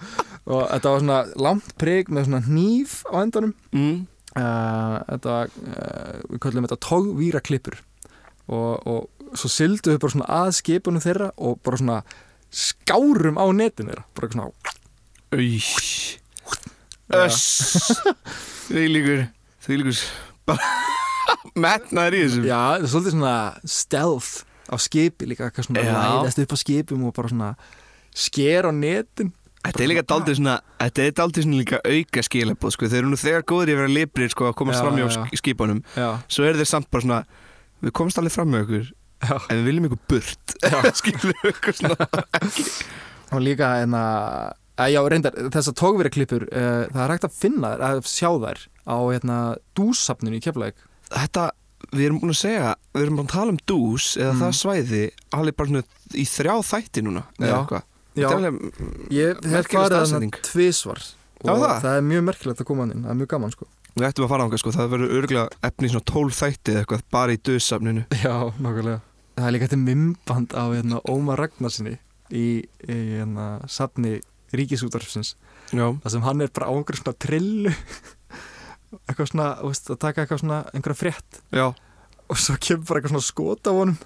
og 0.47 0.63
þetta 0.71 0.93
var 0.93 1.03
svona 1.03 1.19
langt 1.49 1.75
prik 1.81 2.13
með 2.13 2.29
svona 2.29 2.43
hníf 2.47 3.01
á 3.11 3.17
endanum. 3.25 3.57
Mm. 3.75 3.99
uh, 4.37 4.97
þetta 5.11 5.37
uh, 5.51 6.15
við 6.31 6.43
kallum 6.47 6.69
þetta 6.69 6.83
tógvíra 6.89 7.45
klippur. 7.45 7.81
Og, 8.47 8.87
og 8.87 9.35
svo 9.37 9.51
sildu 9.51 9.91
við 9.91 10.01
bara 10.05 10.15
svona 10.15 10.31
að 10.45 10.53
skipunum 10.61 11.03
þeirra 11.03 11.33
og 11.43 11.59
bara 11.67 11.81
svona 11.81 12.01
skárum 12.53 13.37
á 13.41 13.45
netinu 13.55 13.93
þeirra. 13.93 14.05
Bara 14.17 14.31
svona 14.33 14.51
Új 15.37 15.59
Öss. 17.17 18.03
Því 18.69 18.85
líkur 18.91 19.25
Því 19.67 19.79
líkur 19.83 20.01
Bara 20.49 20.71
Metnaður 21.57 22.15
í 22.19 22.21
þessu. 22.27 22.43
Já, 22.47 22.61
þetta 22.77 22.85
er 22.87 22.91
svolítið 22.93 23.15
svona 23.17 23.37
stealth 23.71 24.31
á 24.67 24.75
skipi 24.83 25.27
líka, 25.31 25.47
eitthvað 25.49 25.67
svona 25.69 25.83
Já. 25.87 25.95
læðast 25.95 26.41
upp 26.43 26.53
á 26.53 26.59
skipum 26.61 27.05
og 27.09 27.15
bara 27.17 27.31
svona 27.33 27.49
sker 28.17 28.67
á 28.69 28.73
netin. 28.75 29.31
Þetta 29.67 29.83
er 29.85 29.91
líka 29.91 30.05
daldið 30.11 30.39
svona 30.41 30.57
Þetta 30.83 31.05
er 31.07 31.15
daldið 31.21 31.47
svona 31.47 31.61
líka 31.63 31.81
auka 31.87 32.25
skilabóð 32.27 32.75
sko. 32.77 32.91
Þeir 32.91 33.01
eru 33.03 33.11
nú 33.15 33.19
þegar 33.21 33.47
góður 33.51 33.73
í 33.73 33.75
að 33.77 33.81
vera 33.83 33.93
librir 33.95 34.31
sko, 34.35 34.49
að 34.51 34.57
komast 34.61 34.79
Já, 34.79 34.85
fram 34.85 34.99
hjá 35.01 35.05
já, 35.05 35.09
já. 35.09 35.15
sk- 35.17 35.41
skipunum. 35.43 35.81
Svo 36.29 36.47
eru 36.51 36.61
þeir 36.63 36.71
samt 36.75 36.91
bara 36.93 37.07
svona 37.07 37.21
Við 37.87 37.93
komast 37.99 38.21
alveg 38.21 38.33
fram 38.37 38.53
með 38.55 38.63
okkur 38.67 38.87
já. 39.23 39.35
En 39.51 39.57
við 39.61 39.65
viljum 39.71 39.89
ykkur 39.89 40.01
burt. 40.13 40.57
Skilum 41.01 41.49
ykkur 41.53 41.77
svona? 41.81 42.09
Og 43.35 43.43
líka 43.43 43.73
en 43.83 43.97
að 43.99 44.55
Já, 44.93 45.01
reyndar, 45.09 45.33
þessar 45.55 45.73
tógveriklippur 45.81 46.43
uh, 46.53 46.83
það 46.93 46.99
er 47.07 47.13
hægt 47.15 47.25
að 47.25 47.37
finna 47.41 47.71
þær, 47.73 47.85
að 47.87 48.09
sjá 48.13 48.29
þær 48.43 48.59
á 48.85 48.97
hérna, 49.09 49.37
dúsafninu 49.79 50.37
í 50.37 50.43
Keflavík. 50.45 50.83
Þetta 51.09 51.47
Við 51.93 52.07
erum 52.07 52.19
búin 52.21 52.33
að 52.33 52.39
segja, 52.41 52.71
við 52.97 53.03
erum 53.05 53.19
búin 53.21 53.27
að 53.29 53.33
tala 53.37 53.53
um 53.53 53.59
dús 53.69 54.07
eða 54.19 54.33
Mm. 54.33 54.39
það 54.43 54.55
svæði 54.59 55.01
alveg 55.37 55.57
bara 55.61 55.83
í 56.17 56.25
þrjá 56.27 56.55
þætti 56.67 57.03
núna 57.05 57.23
eða 57.39 57.59
eitthvað. 57.61 57.85
Ég 59.13 59.43
hef 59.53 59.69
farið 59.71 59.97
þarna 60.11 60.41
tvisvar 60.49 61.03
Já, 61.05 61.51
og 61.53 61.61
það? 61.61 61.75
það 61.85 61.99
er 62.01 62.07
mjög 62.09 62.25
merkilegt 62.27 62.63
að 62.65 62.69
koma 62.71 62.83
hann 62.87 62.95
inn, 62.97 63.03
það 63.05 63.13
er 63.13 63.19
mjög 63.21 63.31
gaman 63.35 63.53
sko 63.55 63.69
Við 63.97 64.05
ættum 64.11 64.27
að 64.27 64.29
fara 64.29 64.45
ánga 64.45 64.59
sko, 64.61 64.71
það 64.75 64.91
verður 64.93 65.13
örgulega 65.17 65.61
efni 65.65 65.89
í 65.89 65.91
svona 65.95 66.07
12 66.11 66.35
þætti 66.37 66.73
eða 66.73 66.81
eitthvað 66.83 67.05
bara 67.17 67.33
í 67.33 67.39
döðsafninu. 67.49 68.03
Já, 68.21 68.35
nokkulega 68.61 68.99
Það 69.37 69.47
er 69.47 69.55
líka 69.55 69.67
þetta 69.71 69.79
mymband 69.81 70.53
á 70.53 70.65
hérna, 70.73 70.99
Ómar 71.13 71.41
Ragnarsinni 71.41 71.95
í, 72.29 72.45
í 72.65 72.97
hérna, 73.17 73.47
safni 73.73 74.19
Ríkisútvarfsins 74.57 75.35
Já. 75.73 75.87
þar 76.05 76.13
sem 76.13 76.27
hann 76.27 76.45
er 76.45 76.53
bara 76.53 76.69
á 76.69 76.77
einhverjum 76.77 77.03
svona 77.07 77.21
trillu. 77.25 77.73
Eitthvað 79.09 79.31
svona, 79.33 79.49
veist, 79.65 79.89
að 79.93 80.01
taka 80.05 80.23
eitthvað 80.25 80.43
svona 80.45 80.61
einhverja 80.77 81.01
frétt. 81.01 81.41
Já. 81.57 81.67
og 82.27 82.41
svo 82.43 82.57
kemur 82.61 82.85
bara 82.89 83.01
eitthvað 83.01 83.15
svona 83.17 83.29
skot 83.31 83.69
af 83.73 83.81
honum. 83.81 83.99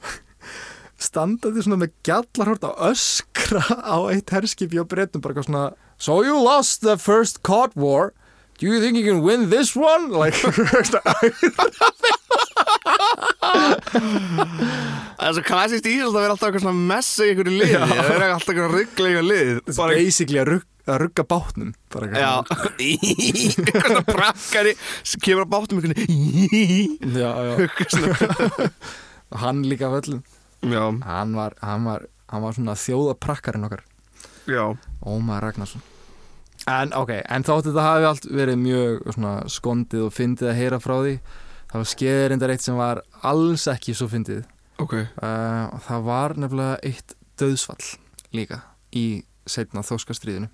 Standandi 1.11 1.67
svona 1.67 1.81
með 1.83 1.95
gjallarhort 2.07 2.67
að 2.71 2.81
öskra 2.93 3.63
á 3.75 3.99
eitt 4.15 4.31
herskipi 4.35 4.79
á 4.79 4.87
breytum 4.87 5.23
bara 5.23 5.35
eitthvað 5.35 5.51
svona 5.51 5.67
So 6.01 6.23
you 6.25 6.39
lost 6.39 6.87
the 6.87 6.95
first 6.97 7.43
cod 7.43 7.75
war 7.75 8.13
Do 8.61 8.67
you 8.69 8.81
think 8.81 8.99
you 8.99 9.05
can 9.05 9.23
win 9.25 9.49
this 9.49 9.75
one? 9.75 10.11
Like, 10.13 10.35
Það 15.21 15.29
er 15.29 15.35
svo 15.37 15.45
klassist 15.47 15.87
í 15.89 15.95
Ísland 15.97 16.13
að 16.13 16.21
vera 16.21 16.35
alltaf 16.35 16.49
eitthvað 16.49 16.65
svona 16.67 16.83
messa 16.91 17.25
í 17.25 17.31
einhverju 17.33 17.55
liði. 17.57 17.73
Já. 17.73 17.81
Það 17.89 18.11
er 18.15 18.25
alltaf 18.27 18.51
eitthvað 18.53 18.75
ruggla 18.77 19.07
í 19.07 19.11
einhverju 19.15 19.31
liði. 19.31 19.55
Bara, 19.79 19.97
basically 19.97 20.39
að, 20.43 20.49
rugg, 20.51 20.67
að 20.85 20.97
rugga 21.05 21.25
bátnum 21.33 21.71
bara 21.95 22.05
eitthvað 22.07 22.23
já. 22.25 22.33
svona. 22.51 22.71
eitthvað 23.65 23.89
svona 23.89 24.05
prakkari 24.11 24.73
sem 25.13 25.19
kemur 25.25 25.45
á 25.45 25.49
veginn. 25.81 25.97
Og 29.31 29.39
hann 29.45 29.63
líka 29.63 29.87
af 29.87 29.95
öllum 30.01 30.23
Já. 30.67 30.83
hann 31.07 31.37
var, 31.39 31.55
hann 31.63 31.85
var, 31.87 32.03
hann 32.33 32.43
var 32.43 32.53
svona 32.57 32.75
þjóðaprakkarinn 32.77 33.67
okkar 33.69 33.85
Já. 34.51 34.65
Ómar 35.07 35.41
Ragnarsson 35.45 35.83
En 36.69 36.93
ok, 36.93 37.11
en 37.25 37.45
þótt 37.47 37.71
þetta 37.71 37.85
hafi 37.87 38.05
allt 38.11 38.27
verið 38.31 38.59
mjög 38.61 38.99
svona 39.15 39.33
skondið 39.49 40.03
og 40.07 40.13
fyndið 40.13 40.51
að 40.53 40.59
heyra 40.61 40.79
frá 40.83 40.97
því 41.01 41.15
þá 41.71 41.77
skeiði 41.87 42.29
reyndar 42.33 42.53
eitt 42.53 42.65
sem 42.67 42.77
var 42.77 43.01
alls 43.23 43.65
ekki 43.71 43.95
svo 43.97 44.09
fyndið. 44.13 44.45
Ok. 44.81 44.95
uh, 44.97 45.67
og 45.75 45.81
það 45.85 46.05
var 46.07 46.35
nefnilega 46.41 46.79
eitt 46.89 47.15
döðsfall 47.41 47.99
líka 48.33 48.63
í 48.97 49.23
setna 49.47 49.83
þóskastriðinu 49.85 50.49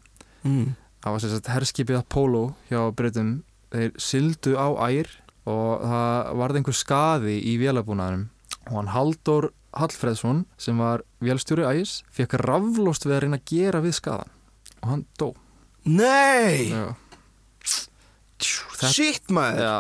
Mm. 0.47 0.75
það 1.03 1.13
var 1.17 1.21
sagt 1.25 1.49
herskipið 1.51 1.97
Apollo 1.99 2.43
hjá 2.71 2.81
breytum 2.95 3.31
þeir 3.75 3.93
sildu 3.99 4.53
á 4.55 4.67
ægir 4.87 5.09
og 5.47 5.81
það 5.83 6.37
varði 6.39 6.61
einhver 6.61 6.77
skaði 6.79 7.35
í 7.51 7.57
vélabúnaðinum. 7.59 8.29
Og 8.71 8.77
hann 8.79 8.91
Halldór 8.95 9.49
Hallfreðsson 9.75 10.45
sem 10.59 10.79
var 10.79 11.03
vélstjóri 11.23 11.67
ægis 11.67 11.97
fekk 12.15 12.39
raflóst 12.43 13.07
við 13.07 13.17
að 13.17 13.23
reyna 13.27 13.41
að 13.41 13.49
gera 13.51 13.83
við 13.83 13.97
skaðan 13.99 14.31
og 14.83 14.89
hann 14.93 15.05
dó 15.19 15.33
Nei! 15.87 16.73
Shit 18.87 19.31
maður! 19.33 19.63
já, 19.63 19.77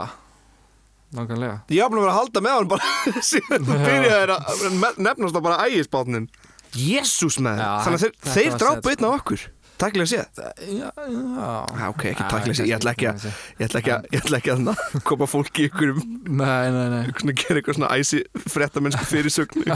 nákvæmlega. 1.16 1.56
Ég 1.70 1.82
hafði 1.84 1.98
búin 2.00 2.08
að 2.10 2.16
halda 2.20 2.42
með 2.44 2.54
hann 2.56 2.70
bara 2.70 2.92
síðan 3.30 3.66
þú 3.66 3.74
Já. 3.76 3.82
byrjaðir 3.86 4.32
að 4.36 4.64
nefnast 5.06 5.36
á 5.36 5.40
bara 5.44 5.58
ægisbátnin 5.66 6.28
Jésús 6.76 7.36
maður! 7.42 7.66
Þannig 7.84 7.98
að 7.98 8.06
þeir, 8.06 8.16
set, 8.56 8.64
einn 8.96 9.06
á 9.06 9.10
okkur. 9.12 9.44
Takkilega 9.76 10.08
séð. 10.08 10.38
Já, 10.72 10.88
já. 10.88 11.48
Ok, 11.90 12.04
ekki 12.08 12.22
Já, 12.24 12.28
takkilega 12.32 12.56
séð. 12.56 12.68
Ég 12.70 12.78
ætla 12.78 12.92
ekki 12.96 13.08
að 13.10 13.24
Ég 13.28 13.64
ætla 13.66 13.80
ekki 13.82 13.92
að, 13.92 14.06
ég 14.14 14.22
ætla 14.22 14.38
ekki 14.40 14.52
að 14.54 15.00
koma 15.10 15.28
fólki 15.28 15.66
í 15.66 15.68
ykkur 15.68 15.92
um 15.92 15.98
Nei, 16.40 16.70
nei, 16.72 16.86
nei. 16.94 17.02
svona, 17.20 17.34
gera 17.42 17.60
eitthvað 17.60 17.76
svona 17.76 17.90
æsi 18.00 18.22
fréttamennsku 18.54 19.04
fyrirsögn. 19.12 19.66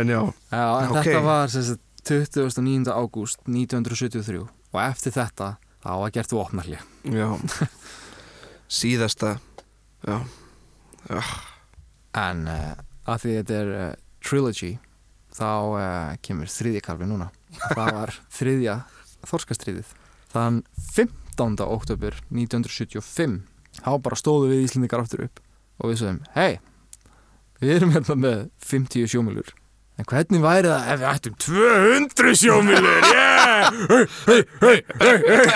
En 0.00 0.14
já, 0.14 0.20
Já, 0.54 0.64
en 0.86 0.94
þetta 0.96 1.20
var 1.28 1.52
sem 1.52 1.66
sagt 1.68 1.82
29. 2.08 2.88
ágúst 2.96 3.42
1973 3.44 4.46
og 4.76 4.82
eftir 4.84 5.16
þetta 5.16 5.56
þá 5.82 5.90
var 6.02 6.14
gert 6.14 6.34
vopnarli 6.36 6.78
já. 7.16 7.28
Síðasta 8.66 9.36
Já, 10.06 10.20
en 12.14 12.44
uh, 12.46 12.74
að 13.10 13.22
því 13.24 13.32
þetta 13.40 13.56
er 13.56 13.70
uh, 13.74 13.86
trilogy 14.22 14.72
þá 15.34 15.48
uh, 15.50 16.12
kemur 16.22 16.50
þriðja 16.50 16.82
kalfi 16.86 17.08
núna. 17.10 17.26
Það 17.64 17.90
var 17.96 18.14
þriðja 18.38 18.76
þorskastriðið 19.26 19.90
þann 20.30 20.62
15. 20.94 21.58
oktober 21.66 22.20
1975 22.30 23.40
þá 23.80 23.90
bara 24.04 24.18
stóðu 24.20 24.52
við 24.52 24.64
Íslendingar 24.68 25.02
aftur 25.02 25.26
upp 25.26 25.42
og 25.82 25.90
við 25.90 26.00
sögum, 26.04 26.22
hei 26.36 26.58
við 27.60 27.74
erum 27.76 27.94
hérna 27.96 28.16
með 28.20 28.46
50 28.64 29.10
sjómilur 29.10 29.50
en 29.96 30.08
hvernig 30.10 30.42
væri 30.44 30.68
það 30.68 30.88
ef 30.92 30.98
við 31.00 31.08
ættum 31.12 31.34
200 31.46 32.34
sjómilur 32.42 33.06
yeah! 33.08 33.70
hey, 34.26 34.42
hey, 34.60 34.80
hey, 35.00 35.18
hey. 35.30 35.46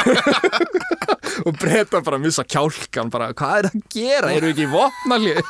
og 1.46 1.56
breyta 1.60 2.00
bara 2.00 2.16
að 2.16 2.24
missa 2.24 2.44
kjálkan 2.48 3.12
bara, 3.12 3.30
hvað 3.36 3.58
er 3.58 3.70
að 3.70 3.78
gera, 3.92 4.32
eru 4.34 4.52
ekki 4.54 4.64
í 4.66 4.72
vopnalið? 4.72 5.40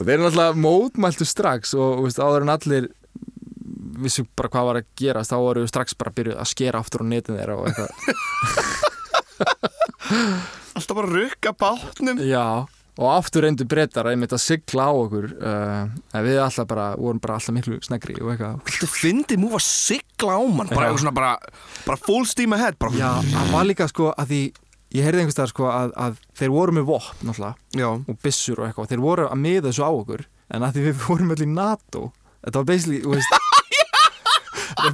Og 0.00 0.06
þeir 0.06 0.14
eru 0.14 0.24
náttúrulega 0.24 0.56
mótmæltu 0.56 1.26
strax 1.28 1.74
og, 1.76 2.04
veist, 2.06 2.20
áður 2.22 2.46
en 2.46 2.54
allir 2.54 2.88
vissu 4.00 4.24
bara 4.38 4.48
hvað 4.52 4.68
var 4.68 4.80
að 4.80 4.90
gerast 5.00 5.32
þá 5.32 5.38
voru 5.42 5.64
við 5.64 5.72
strax 5.72 5.96
bara 6.00 6.12
að 6.12 6.18
byrja 6.20 6.36
að 6.40 6.50
skera 6.52 6.80
aftur 6.80 7.04
á 7.04 7.06
netin 7.10 7.36
þeirra 7.36 7.56
og 7.58 7.64
eitthvað. 7.68 7.90
Alltaf 10.78 10.96
bara 10.96 11.10
rukka 11.10 11.52
bátnum. 11.60 12.22
Já, 12.24 12.46
og 12.98 13.06
aftur 13.12 13.44
reyndu 13.46 13.66
breytar 13.68 14.08
að 14.08 14.16
einmitt 14.16 14.34
að 14.34 14.42
sigla 14.42 14.88
á 14.88 14.92
okkur 14.92 15.28
uh, 15.38 15.84
en 16.16 16.24
við 16.26 16.40
alltaf 16.42 16.66
bara, 16.70 16.88
vorum 16.98 17.20
bara 17.22 17.36
alltaf 17.38 17.54
miklu 17.56 17.78
snegri 17.84 18.16
og 18.20 18.32
eitthvað 18.32 18.58
Þetta 18.70 18.90
fyndi 18.94 19.38
múf 19.40 19.54
að 19.60 19.64
sigla 19.66 20.38
á 20.38 20.42
mann 20.50 20.72
bara, 20.72 20.90
svona 20.96 21.14
bara, 21.16 21.36
bara 21.86 22.00
full 22.00 22.26
steam 22.28 22.56
ahead 22.56 22.78
bara. 22.80 22.96
Já, 22.98 23.10
það 23.30 23.54
var 23.54 23.70
líka 23.70 23.88
sko 23.90 24.10
að 24.16 24.32
því 24.34 24.42
ég 24.96 25.06
heyrði 25.06 25.22
einhvers 25.22 25.36
staðar 25.38 25.52
sko 25.54 25.68
að, 25.70 25.92
að 26.06 26.18
þeir 26.40 26.54
voru 26.54 26.76
með 26.76 26.88
vopn 26.90 27.34
Já. 27.78 27.88
og 27.94 28.16
byssur 28.24 28.60
og 28.60 28.66
eitthvað 28.68 28.90
þeir 28.90 29.04
voru 29.04 29.28
að 29.30 29.42
miða 29.44 29.68
þessu 29.68 29.86
á 29.86 29.90
okkur 29.90 30.26
en 30.50 30.66
að 30.66 30.74
því 30.76 30.86
við 30.88 31.04
vorum 31.06 31.34
allir 31.36 31.52
NATO 31.54 32.08
þetta 32.42 32.58
var 32.58 32.68
basically, 32.72 33.02
þú 33.04 33.14
veist 33.14 33.49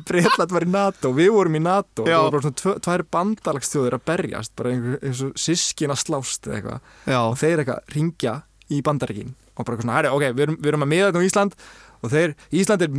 Breitland 0.09 0.55
var 0.57 0.67
í 0.67 0.71
NATO, 0.71 1.13
við 1.17 1.31
vorum 1.35 1.59
í 1.59 1.63
NATO 1.65 2.05
Já. 2.07 2.17
það 2.17 2.25
voru 2.27 2.37
bara 2.37 2.47
svona 2.47 2.61
tvö, 2.61 2.75
tvær 2.87 3.05
bandalagsþjóðir 3.17 3.97
að 3.99 4.05
berjast 4.11 4.55
bara 4.59 4.75
eins 4.77 5.23
og 5.27 5.41
sískin 5.41 5.95
að 5.95 6.03
slást 6.03 6.49
eða 6.49 6.59
eitthvað. 6.61 6.95
Og 7.23 7.37
þeir 7.43 7.63
eitthvað 7.63 7.95
ringja 7.97 8.35
í 8.73 8.81
bandaríkin 8.87 9.35
og 9.57 9.65
bara 9.65 9.81
svona, 9.81 10.01
ok, 10.13 10.25
við 10.37 10.47
erum, 10.47 10.59
við 10.61 10.73
erum 10.73 10.87
að 10.87 10.93
miða 10.93 11.11
þetta 11.11 11.23
á 11.23 11.29
Ísland. 11.31 11.61
Og 12.05 12.13
þeir, 12.13 12.35
Ísland 12.61 12.85
er, 12.85 12.99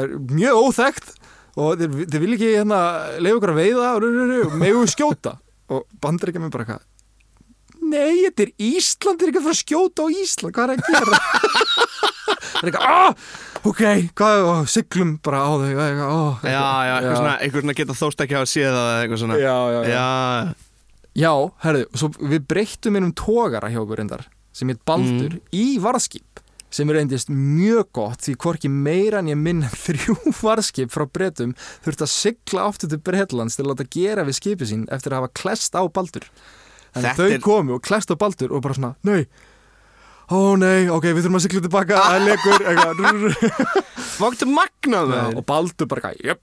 er 0.00 0.14
mjög 0.32 0.60
óþekkt 0.62 1.10
og 1.58 1.82
þeir, 1.82 1.98
þeir 2.08 2.22
vil 2.24 2.36
ekki 2.38 2.52
hérna 2.54 2.78
leiða 3.18 3.40
okkur 3.40 3.52
að 3.52 3.60
veiða 3.60 3.90
og, 3.98 4.06
og 4.46 4.56
megu 4.62 4.86
skjóta. 4.88 5.34
Og 5.68 5.84
bandaríkja 6.00 6.40
mér 6.40 6.54
bara 6.54 6.64
eitthvað 6.64 6.87
Nei, 7.88 8.14
þetta 8.26 8.44
er 8.46 8.52
Ísland, 8.68 9.18
þeir 9.20 9.28
er 9.28 9.32
ekki 9.32 9.40
að 9.42 9.48
fara 9.48 9.56
að 9.56 9.62
skjóta 9.64 10.04
á 10.04 10.06
Ísland, 10.22 10.54
hvað 10.56 10.64
er 10.64 10.74
að 10.74 10.80
gera? 10.88 11.20
Það 12.48 12.62
er 12.62 12.68
eitthvað, 12.68 12.86
ah, 12.88 13.26
ok, 13.70 13.82
hvað, 14.18 14.44
ó, 14.44 14.54
siglum 14.70 15.12
bara 15.24 15.42
á 15.46 15.50
þau, 15.54 15.68
eitthvað, 15.68 16.08
ó, 16.08 16.22
Já, 16.42 16.58
já, 16.58 16.94
eitthvað 16.98 17.18
svona, 17.20 17.34
eitthvað 17.44 17.64
svona 17.64 17.76
geta 17.80 17.98
þóst 18.02 18.24
ekki 18.24 18.38
hafa 18.38 18.50
séð 18.50 18.72
það 18.74 18.88
eða 18.88 19.04
eitthvað 19.04 19.22
svona. 19.22 19.38
Já, 19.42 19.56
já, 19.74 19.78
já. 19.78 19.92
Já, 19.94 20.68
Já, 21.18 21.32
herðu, 21.64 21.86
svo 21.98 22.10
við 22.30 22.44
breyttum 22.46 22.98
innum 22.98 23.14
tógara 23.16 23.70
hjá 23.72 23.80
okkur 23.80 23.98
reyndar 23.98 24.26
sem 24.54 24.70
heit 24.70 24.78
Baldur 24.86 25.38
í 25.54 25.64
varðskip 25.82 26.42
sem 26.70 26.90
reyndist 26.92 27.30
mjög 27.32 27.88
gott 27.96 28.22
því 28.26 28.34
hvorki 28.44 28.68
meira 28.70 29.22
en 29.22 29.30
ég 29.32 29.38
minn 29.40 29.64
en 29.66 29.72
þrjú 29.86 30.14
varðskip 30.44 30.92
frá 30.94 31.06
breytum 31.10 31.54
þurfti 31.86 32.04
að 32.06 32.12
sigla 32.12 32.66
aftur 32.68 32.92
til 32.92 33.00
Breitlands 33.02 33.56
til 33.56 33.64
að 33.64 33.70
láta 33.72 33.88
gera 33.96 34.26
við 34.28 34.36
skipi 34.38 34.68
sín 34.68 34.84
eftir 34.94 35.14
að 35.16 35.22
hafa 35.24 35.32
klest 35.40 35.74
á 35.74 35.82
Baldur 35.88 36.28
Þannig 36.98 37.06
Þetta 37.08 37.22
þau 37.22 37.36
er- 37.38 37.44
komu 37.46 37.76
og 37.78 37.82
klest 37.86 38.10
á 38.12 38.16
Baldur 38.20 38.52
og 38.58 38.62
bara 38.66 38.74
svona, 38.78 38.90
nei. 39.08 39.22
Ó 40.28 40.38
nei, 40.60 40.88
ok, 40.92 41.06
við 41.16 41.22
þurfum 41.24 41.38
að 41.38 41.44
sigla 41.46 41.62
tilbaka 41.64 42.00
að 42.04 42.26
leikur 42.26 42.64
eitthvað, 42.68 42.98
vaktu 44.22 44.48
magnað 44.50 45.08
með 45.14 45.38
og 45.40 45.46
Baldur 45.48 45.88
bara 45.88 46.10
eitthvað, 46.10 46.26
jöp 46.28 46.42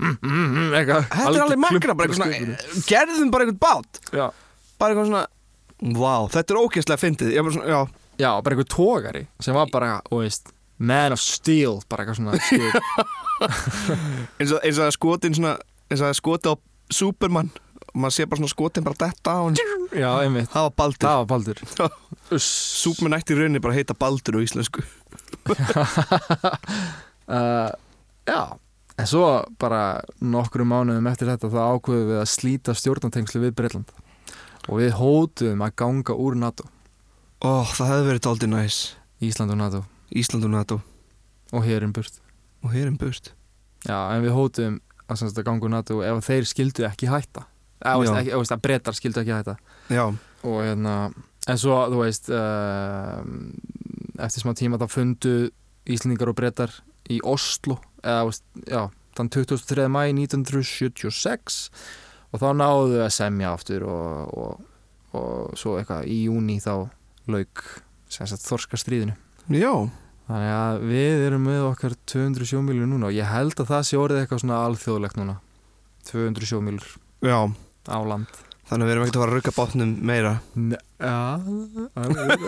mm, 0.00 0.14
mm, 0.22 0.46
mm, 0.46 0.70
eitthvað, 0.78 1.04
Þetta 1.10 1.34
er 1.34 1.44
alveg 1.44 1.60
magnað, 1.66 1.74
bara 1.74 1.84
klumpur 1.84 2.06
eitthvað 2.06 2.32
skipinu. 2.32 2.56
svona 2.70 2.86
Gerðum 2.94 3.34
bara 3.34 3.44
eitthvað 3.44 3.60
bát. 3.66 4.00
Já, 4.16 4.24
Bara 4.80 4.94
eitthvað 4.94 5.10
svona 5.10 5.26
Vá, 6.00 6.14
þetta 6.32 6.52
er 6.54 6.58
ógeðslega 6.60 7.00
fyndið. 7.00 7.28
Ég 7.36 7.44
bara 7.44 7.54
svona, 7.56 7.68
já. 7.72 7.80
Já, 8.20 8.30
bara 8.44 8.56
einhver 8.56 8.66
tógari 8.68 9.22
sem 9.40 9.54
var 9.56 9.68
bara, 9.72 9.92
þú 10.10 10.18
veist, 10.20 10.50
man 10.80 11.12
of 11.16 11.20
steel, 11.24 11.78
bara 11.88 12.04
eitthvað 12.04 12.18
svona 12.20 12.40
skip. 12.40 12.74
eins 14.40 14.52
og, 14.52 14.58
eins 14.64 14.76
og 14.80 14.86
að 14.86 14.94
skotin 14.96 15.36
svona 15.36 15.54
eins 15.90 16.02
og 16.02 16.10
að 16.10 16.18
skoti 16.20 16.52
á 16.52 16.54
Superman 16.92 17.48
og 17.90 17.98
maður 18.04 18.14
sé 18.16 18.26
bara 18.30 18.40
svona 18.40 18.52
skotin 18.54 18.86
bara 18.86 18.98
detta 19.04 19.34
á 19.34 19.40
hann 19.42 19.56
Já, 19.94 20.10
einmitt. 20.22 20.50
það 20.52 20.66
var 20.68 20.74
Baldur. 20.78 21.06
Það 21.08 21.18
var 21.20 21.28
Baldur. 21.32 21.62
Superman 22.46 23.18
ætti 23.18 23.34
í 23.34 23.38
rauninni 23.40 23.62
bara 23.62 23.74
heita 23.78 23.94
Baldur 23.98 24.38
á 24.38 24.40
íslensku. 24.44 24.84
Uh, 27.30 27.70
já, 28.26 28.58
en 28.98 29.06
svo 29.06 29.26
bara 29.62 30.00
nokkru 30.18 30.64
mánuðum 30.66 31.06
eftir 31.06 31.28
þetta 31.30 31.46
þá 31.52 31.60
ákveðum 31.76 32.08
við 32.08 32.16
að 32.18 32.30
slíta 32.32 32.74
stjórnatengslu 32.74 33.42
við 33.44 33.52
Breitland 33.54 33.92
og 34.66 34.80
við 34.80 34.96
hótuðum 34.98 35.62
að 35.62 35.76
ganga 35.78 36.16
úr 36.18 36.34
NATO, 36.40 36.66
Ó, 37.40 37.62
það 37.70 37.86
hefði 37.92 38.08
verið 38.08 38.24
dálítið 38.26 38.50
næs. 38.52 38.78
Ísland 39.24 39.54
og 39.54 39.60
NATO. 39.62 39.78
Ísland 40.12 40.44
og 40.44 40.50
NATO. 40.52 40.80
Og 41.54 41.62
hérinn 41.64 41.94
burt. 41.94 42.18
og 42.60 42.74
hér 42.74 42.90
er 42.90 42.98
burt. 43.00 43.30
Já, 43.86 43.96
en 44.12 44.26
við 44.26 44.34
hótuðum 44.36 44.80
að, 45.08 45.22
að 45.30 45.44
ganga 45.46 45.64
úr 45.64 45.72
NATO 45.72 46.02
ef 46.04 46.26
þeir 46.26 46.50
skildu 46.50 46.84
ekki 46.90 47.08
hætta. 47.08 47.46
Að 47.80 48.60
brettar 48.62 48.96
skildu 48.96 49.22
ekki 49.22 49.34
hætta. 49.34 49.56
Já, 49.88 50.06
og 50.44 50.62
hérna 50.64 50.96
en 51.48 51.60
svo 51.60 51.78
þú 51.90 52.02
veist 52.02 52.30
uh, 52.32 53.20
eftir 54.20 54.44
smá 54.44 54.54
tíma 54.58 54.80
þá 54.80 54.86
fundu 54.92 55.34
Íslendingar 55.90 56.30
og 56.30 56.36
brettar 56.38 56.74
í 57.10 57.18
Oslo 57.26 57.78
eða 58.04 58.26
veist, 58.28 58.44
já, 58.68 58.84
þann 59.16 59.30
23. 59.32 59.86
mæ 59.90 60.02
1976 60.12 61.60
og 62.30 62.42
þá 62.42 62.48
náðu 62.54 63.00
að 63.02 63.14
semja 63.16 63.54
aftur 63.56 63.86
og, 63.88 64.34
og, 64.36 64.60
og 65.16 65.56
svo 65.58 65.78
eitthvað 65.80 66.06
í 66.12 66.20
júni 66.28 66.60
þá 66.62 66.90
lauk 67.30 67.64
sem 68.10 68.28
sagt 68.28 68.46
þorska 68.46 68.78
stríðinu 68.80 69.16
já, 69.50 69.72
þannig 70.28 70.54
að 70.58 70.84
við 70.92 71.26
erum 71.30 71.48
með 71.48 71.64
okkar 71.72 71.96
200 72.12 72.52
sjómílur 72.52 72.90
núna 72.90 73.10
og 73.10 73.16
ég 73.16 73.32
held 73.32 73.56
að 73.56 73.72
það 73.72 73.88
sé 73.88 73.98
orðið 73.98 74.22
eitthvað 74.22 74.44
svona 74.44 74.60
alþjóðlegt 74.68 75.18
núna. 75.18 75.40
200 76.10 76.52
sjómílur 76.52 76.92
já 77.24 77.40
á 77.90 77.98
land. 78.06 78.40
Þannig 78.70 78.84
að 78.84 78.86
við 78.86 78.94
erum 78.94 79.02
ekkert 79.02 79.16
að 79.16 79.22
fara 79.24 79.30
að 79.32 79.36
rugga 79.36 79.52
bátnum 79.56 79.92
meira. 80.06 80.32
Ne 80.54 80.78
ja, 81.00 81.40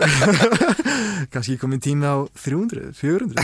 kannski 1.33 1.57
komin 1.59 1.81
tími 1.83 2.07
á 2.07 2.23
300, 2.37 2.93
400 2.95 3.43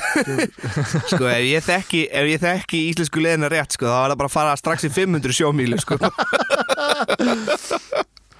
Sko, 1.12 1.26
ef 1.28 1.44
ég 1.44 1.66
þekki, 1.66 2.06
ef 2.08 2.30
ég 2.30 2.40
þekki 2.44 2.82
íslensku 2.92 3.24
leðina 3.24 3.50
rétt, 3.52 3.76
sko, 3.76 3.90
þá 3.90 3.98
er 3.98 4.14
það 4.14 4.22
bara 4.22 4.30
að 4.32 4.36
fara 4.38 4.54
strax 4.62 4.88
í 4.88 4.92
500 4.96 5.36
sjómílu, 5.42 5.80
sko. 5.84 6.00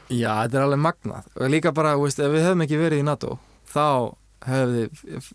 Já, 0.10 0.32
þetta 0.46 0.56
er 0.56 0.64
alveg 0.64 0.82
magnað. 0.88 1.28
Og 1.36 1.52
líka 1.52 1.76
bara, 1.76 1.98
þú 1.98 2.08
veist, 2.08 2.24
ef 2.24 2.32
við 2.34 2.48
höfum 2.48 2.64
ekki 2.66 2.80
verið 2.80 3.04
í 3.04 3.08
NATO 3.10 3.36
þá 3.70 3.86
hefum 4.48 4.72
við 4.78 5.28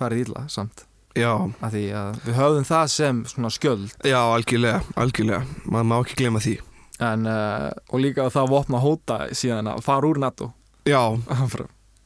farið 0.00 0.24
illa 0.24 0.46
samt. 0.50 0.86
Já, 1.18 1.34
af 1.36 1.74
því 1.74 1.84
að 1.98 2.24
við 2.24 2.40
höfum 2.40 2.66
það 2.72 2.90
sem 2.96 3.22
svona 3.28 3.52
skjöld. 3.52 3.94
Já, 4.06 4.18
algjörlega, 4.22 4.80
algjörlega. 4.96 5.44
Maður 5.66 5.88
má 5.92 5.96
ekki 6.00 6.20
glema 6.22 6.40
því 6.42 6.56
en, 7.00 7.26
uh, 7.28 7.70
og 7.90 8.02
líka 8.02 8.26
að 8.26 8.34
það 8.36 8.52
vopna 8.54 8.82
hóta 8.82 9.20
síðan 9.36 9.70
að 9.72 9.84
fara 9.86 10.10
úr 10.10 10.20
NATO. 10.20 10.52
Já, 10.88 11.02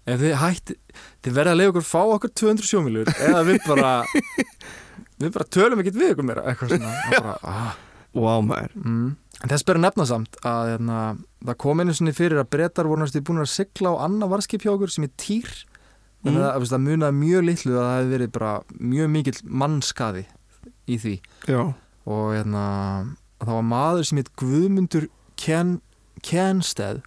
ef 0.04 0.20
þið 0.20 0.38
hætti 0.40 0.78
þið 1.24 1.36
verða 1.38 1.54
að 1.54 1.60
leiða 1.60 1.72
okkur 1.72 1.86
fá 1.88 2.00
okkur 2.02 2.32
200 2.42 2.68
sjómílur 2.68 3.10
eða 3.14 3.42
við 3.48 3.60
bara 3.66 3.92
við 5.20 5.34
bara 5.34 5.50
tölum 5.56 5.82
ekkert 5.82 6.00
við 6.00 6.14
ykkur 6.14 6.28
meira 6.28 6.46
eitthvað 6.50 6.74
svona. 6.74 6.94
Bara, 7.14 7.36
ah, 7.42 7.76
wow, 8.16 8.40
maður. 8.44 8.74
Mm. 8.80 9.12
en 9.40 9.52
þess 9.52 9.66
ber 9.66 9.80
að 9.80 9.86
nefna 9.86 10.08
samt 10.10 10.40
að 10.46 10.72
hérna, 10.74 10.98
það 11.44 11.60
kom 11.64 11.82
einu 11.82 11.94
sinni 11.96 12.16
fyrir 12.16 12.42
að 12.42 12.50
brettar 12.54 12.90
voru 12.90 13.04
næstu 13.04 13.22
búin 13.24 13.42
að 13.44 13.52
sigla 13.54 13.94
á 13.94 14.02
annað 14.06 14.34
varskip 14.34 14.66
hjá 14.66 14.74
okkur 14.74 14.92
sem 14.94 15.08
er 15.08 15.14
týr. 15.20 15.54
Mm. 16.24 16.38
að, 16.38 16.46
að 16.54 16.68
það 16.70 16.84
munaði 16.86 17.18
mjög 17.20 17.42
litlu 17.50 17.74
að 17.74 17.82
það 17.82 17.98
hefði 17.98 18.14
verið 18.14 18.30
bara 18.38 18.52
mjög 18.94 19.10
mikill 19.12 19.40
mannskaði 19.62 20.22
í 20.88 20.96
því. 21.00 21.16
Já, 21.50 21.60
og 22.08 22.24
hérna, 22.32 22.64
það 23.42 23.54
var 23.58 23.66
maður 23.70 24.06
sem 24.08 24.20
heit 24.20 24.30
Guðmundur 24.40 25.08
Ken, 25.40 25.80
Kenstead 26.22 27.02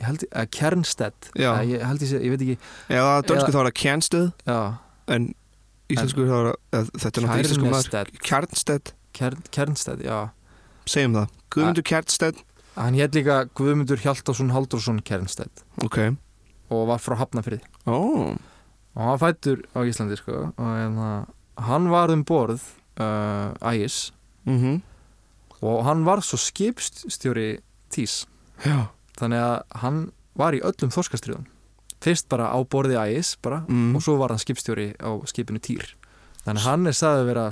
ég 0.00 0.04
held, 0.10 0.24
að 0.36 0.48
Kernstedt. 0.52 1.30
Já. 1.36 1.50
Eða 1.54 1.66
ég 1.70 1.84
held 1.88 2.02
ég, 2.04 2.08
sé- 2.10 2.20
ég 2.20 2.32
veit 2.34 2.42
ekki. 2.44 2.56
Er 2.92 3.22
dönsku 3.24 3.52
þá 3.54 3.60
er 3.62 3.68
það 3.70 3.76
Kjærnstöð 3.80 4.26
já, 4.46 4.58
En 5.08 5.28
íslensku 5.88 6.26
þá 6.26 6.34
er 6.36 6.48
það, 6.50 6.90
þetta 6.90 7.06
er 7.06 7.24
náttúrulega 7.24 7.46
íslensku 7.46 7.70
maður. 7.70 8.10
Kernstedt. 8.26 8.92
Kern, 9.16 9.42
Kernstedt, 9.54 10.02
já. 10.04 10.18
Segjum 10.86 11.14
það. 11.16 11.30
Guðmundur 11.54 11.86
Kjarnstedt, 11.88 12.42
hann 12.76 12.94
hétt 12.98 13.14
líka 13.16 13.36
Guðmundur 13.56 14.02
Hjaltarsson 14.02 14.50
Haldursson 14.52 15.00
Kernstedt. 15.00 15.64
Ok. 15.82 15.96
Og 16.68 16.84
var 16.90 16.98
frá 16.98 17.14
Hafnafrið 17.16 17.62
Ó, 17.86 18.34
og 18.96 19.00
hann 19.00 19.20
fættur 19.22 19.62
á 19.72 19.80
Íslandi 19.86 20.18
sko. 20.18 20.50
Og 20.58 20.66
hérna, 20.76 21.26
hann 21.62 21.88
var 21.88 22.10
um 22.12 22.24
borð 22.26 22.60
uh, 23.00 23.54
ægis. 23.62 24.10
Mhm 24.44 24.82
og 25.64 25.84
hann 25.86 26.04
var 26.06 26.22
svo 26.24 26.38
skipstjóri 26.40 27.58
tís 27.92 28.24
Já, 28.64 28.88
þannig 29.20 29.40
að 29.42 29.80
hann 29.82 30.00
var 30.36 30.56
í 30.56 30.62
öllum 30.64 30.92
þorskastriðum 30.92 31.46
fyrst 32.06 32.28
bara 32.30 32.50
á 32.52 32.58
borði 32.62 32.98
ægis 33.00 33.34
bara 33.42 33.62
mm. 33.66 33.94
og 33.96 34.04
svo 34.04 34.16
var 34.20 34.34
hann 34.34 34.42
skipstjóri 34.42 34.92
á 35.00 35.10
skipinu 35.26 35.58
týr. 35.62 35.88
Þannig 36.44 36.60
að 36.62 36.66
hann 36.68 36.86
er 36.86 36.94
sagði 36.94 37.22
að 37.24 37.30
vera 37.32 37.46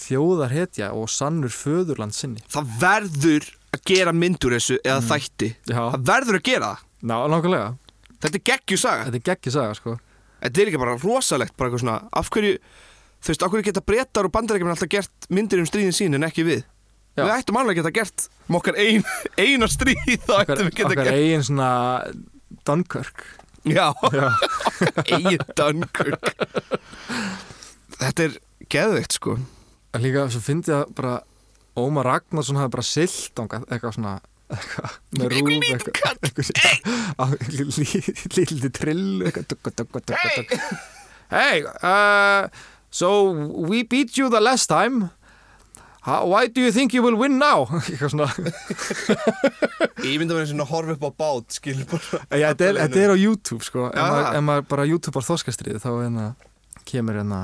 þjóðarhetja 0.00 0.88
og 0.98 1.10
sannur 1.12 1.52
föðurland 1.54 2.16
sinni. 2.16 2.42
Það 2.50 2.72
verður 2.80 3.46
að 3.76 3.84
gera 3.86 4.14
myndur 4.16 4.56
þessu 4.56 4.80
eða 4.80 4.96
Mm. 5.04 5.10
þætti. 5.12 5.50
Já, 5.70 5.82
Það 5.94 6.06
verður 6.10 6.38
að 6.40 6.42
gera 6.48 6.70
það. 6.72 6.82
Ná, 7.06 7.76
Þetta 8.20 8.36
er 8.36 8.44
geggjusaga 8.50 9.04
þetta 9.06 9.16
er 9.16 9.26
geggjur 9.30 9.54
saga 9.54 9.76
sko. 9.78 9.94
Þetta 10.40 10.60
er 10.60 10.70
ekki 10.70 10.80
bara 10.80 10.96
rosalegt 11.00 11.56
bara 11.56 11.70
eitthvað 11.70 11.84
svona 11.84 12.08
Af 12.12 12.30
hverju, 12.32 12.58
þú 13.20 13.30
veist, 13.32 13.42
af 13.44 13.50
hverju 13.52 13.64
geta 13.64 13.80
brettar 13.84 14.28
og 14.28 14.32
bandarækjum 14.34 14.72
alltaf 14.72 14.90
gert 14.92 15.28
myndir 15.32 15.60
um 15.62 15.68
stríðin 15.68 15.96
sín 15.96 16.14
en 16.18 16.26
ekki 16.28 16.44
við 16.44 16.64
Já. 17.18 17.24
Við 17.24 17.32
ættum 17.34 17.58
alveg 17.60 17.74
að 17.74 17.80
geta 17.80 17.94
gert 17.98 18.26
mokkar 18.50 18.78
ein, 18.80 19.06
eina 19.42 19.68
stríð 19.70 20.16
þá 20.26 20.34
okkar, 20.36 20.54
ættum 20.54 20.68
við 20.70 20.76
geta 20.78 20.92
okkar 20.92 21.08
gert 21.10 21.18
eigin 21.18 21.46
svona 21.48 21.70
Dunkirk. 22.68 23.24
Já, 23.68 23.86
já, 24.20 24.28
eigin 25.10 25.44
Dunkirk. 25.58 26.30
Þetta 28.00 28.26
er 28.28 28.38
geðveikt 28.72 29.18
sko. 29.18 29.36
Líka 30.00 30.28
svo 30.30 30.42
fyndi 30.44 30.72
ég 30.72 30.84
að 30.84 30.94
bara 31.00 31.14
Ómar 31.80 32.06
Ragnarsson 32.06 32.58
hafði 32.58 32.74
bara 32.76 32.86
silt 32.86 33.40
eitthvað 33.40 33.96
svona 33.96 34.18
eitthvað 34.50 34.94
með 35.18 35.26
rúf 35.34 35.48
eitthvað 35.70 37.34
lítið 38.36 38.72
trill 38.74 39.22
eitthvað. 39.28 40.56
Hey, 41.30 41.62
uh, 41.86 42.48
so 42.90 43.30
we 43.30 43.84
beat 43.84 44.18
you 44.18 44.30
the 44.30 44.40
last 44.42 44.66
time 44.66 45.10
Why 46.06 46.46
do 46.48 46.60
you 46.62 46.72
think 46.72 46.94
you 46.94 47.02
will 47.04 47.16
win 47.20 47.38
now? 47.38 47.66
eitthvað 47.88 48.14
svona. 48.14 48.28
Ég 50.06 50.16
myndi 50.20 50.32
að 50.32 50.38
vera 50.40 50.48
svona 50.48 50.64
að 50.64 50.70
horfa 50.72 50.94
upp 50.96 51.04
á 51.04 51.10
bát 51.20 51.56
skilur 51.58 51.86
bara 51.90 52.20
Já, 52.40 52.46
þetta 52.54 52.68
er, 52.70 52.78
þetta 52.86 53.02
er 53.04 53.12
á 53.12 53.16
YouTube 53.20 53.66
sko. 53.66 53.88
Ef 53.90 53.98
Já. 53.98 54.06
maður, 54.08 54.28
ef 54.38 54.44
maður 54.48 54.66
bara 54.72 54.86
YouTubear 54.88 55.26
þorskastrið 55.28 55.78
þá 55.82 55.90
hérna, 55.98 56.24
kemur 56.88 57.18
hérna 57.20 57.40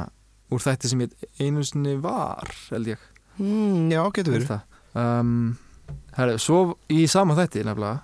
úr 0.54 0.62
þætti 0.62 0.90
sem 0.92 1.04
ég 1.04 1.28
einu 1.42 1.64
sinni 1.68 1.96
var 2.00 2.48
held 2.70 2.92
ég. 2.94 3.04
Mm, 3.36 3.90
Já, 3.92 4.00
getur 4.16 4.38
verið. 4.38 4.52
um, 4.96 5.32
herri, 6.16 6.38
Svo 6.40 6.62
í 6.88 7.02
sama 7.12 7.36
þætti 7.36 7.64
nefnilega 7.66 8.00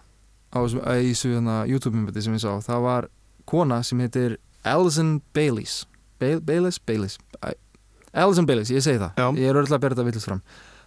á 0.52 0.58
þessu- 0.60 0.84
hérna, 1.32 1.62
YouTube-mymbati 1.70 2.22
sem 2.26 2.34
ég 2.36 2.42
sá 2.44 2.52
það 2.68 2.82
var 2.84 3.08
kona 3.48 3.80
sem 3.82 3.98
heitir 4.04 4.36
Alison 4.68 5.16
Baileys 5.34 5.86
Bail, 6.20 6.38
Baileys? 6.44 6.76
Baileys 6.78 7.16
Alison 8.12 8.48
Baileys, 8.48 8.72
ég 8.72 8.84
segi 8.84 9.00
það. 9.00 9.12
Já. 9.16 9.26
ég 9.40 9.48
er 9.50 9.60
öll 9.62 9.68
að 9.68 9.82
bera 9.82 9.96
þetta 9.96 10.06
villist 10.08 10.28
fram. 10.28 10.42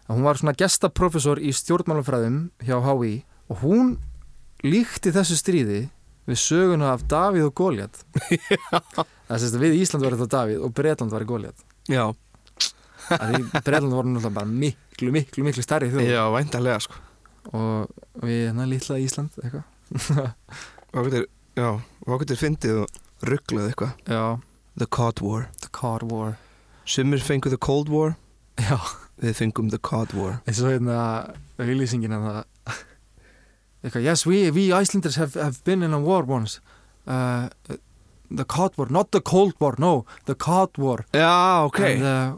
Að 0.06 0.18
hún 0.18 0.28
var 0.28 0.40
svona 0.40 0.56
gestaprofessor 0.58 1.42
í 1.42 1.54
stjórnmálafræðum 1.56 2.40
hjá 2.66 2.78
HÍ 2.86 3.14
og 3.50 3.62
hún 3.64 3.96
líkti 4.66 5.14
þessu 5.14 5.38
stríði 5.40 5.80
við 6.26 6.42
söguna 6.42 6.92
af 6.94 7.06
Davíð 7.10 7.50
og 7.50 7.56
Góljat 7.58 8.00
það 9.28 9.42
sést 9.42 9.58
að 9.58 9.66
við 9.66 9.76
Ísland 9.84 10.06
var 10.06 10.16
þetta 10.18 10.40
Davíð 10.40 10.64
og 10.66 10.72
Bretland 10.78 11.14
var 11.14 11.26
Góljat 11.30 11.66
Já, 11.90 12.06
Bretland 13.10 13.94
voru 13.94 14.10
náttúrulega 14.10 14.34
bara 14.34 14.50
miklu, 14.50 15.12
miklu, 15.14 15.46
miklu 15.46 15.64
stærri 15.66 15.92
þjóð. 15.94 16.08
Já, 16.10 16.24
væntalega 16.34 16.80
sko. 16.82 16.98
Og 17.54 18.24
við 18.26 18.48
hérna 18.48 18.66
lítla 18.70 18.98
Ísland 19.02 19.36
eitthvað. 19.44 20.32
Hvað 20.96 21.10
getur, 21.10 21.28
já, 21.60 21.70
getur 22.24 22.42
fyndið 22.42 22.82
og 22.86 23.30
rugglað 23.30 23.70
eitthvað. 23.70 23.94
Já, 24.10 24.24
The 24.82 24.90
Cod 24.90 25.22
War. 25.22 25.46
The 25.62 25.70
Cod 25.76 26.08
War 26.10 26.34
Sumir 26.86 27.24
fengu 27.26 27.50
The 27.50 27.58
Cold 27.62 27.90
War. 27.90 28.16
Já, 28.62 28.80
Við 29.22 29.38
fengum 29.40 29.70
The 29.72 29.80
Cod 29.80 30.12
War. 30.16 30.40
Eins 30.44 30.60
og 30.60 30.74
hérna 30.74 30.98
auðlýsingin 31.62 32.16
að 32.18 32.26
það 32.28 32.42
eitthvað, 33.86 34.04
yes, 34.04 34.26
we, 34.28 34.40
we 34.52 34.66
Icelanders 34.74 35.16
have, 35.22 35.36
have 35.40 35.64
been 35.64 35.84
in 35.86 35.94
a 35.94 36.00
war 36.02 36.26
once. 36.28 36.60
Uh, 37.08 37.48
the 38.32 38.44
Cod 38.44 38.76
War, 38.78 38.90
not 38.90 39.12
the 39.12 39.22
Cold 39.22 39.54
War 39.62 39.76
no, 39.78 40.06
the 40.26 40.36
Cod 40.36 40.78
War. 40.78 41.06
Já, 41.14 41.64
ok. 41.64 41.80
Uh, 42.02 42.36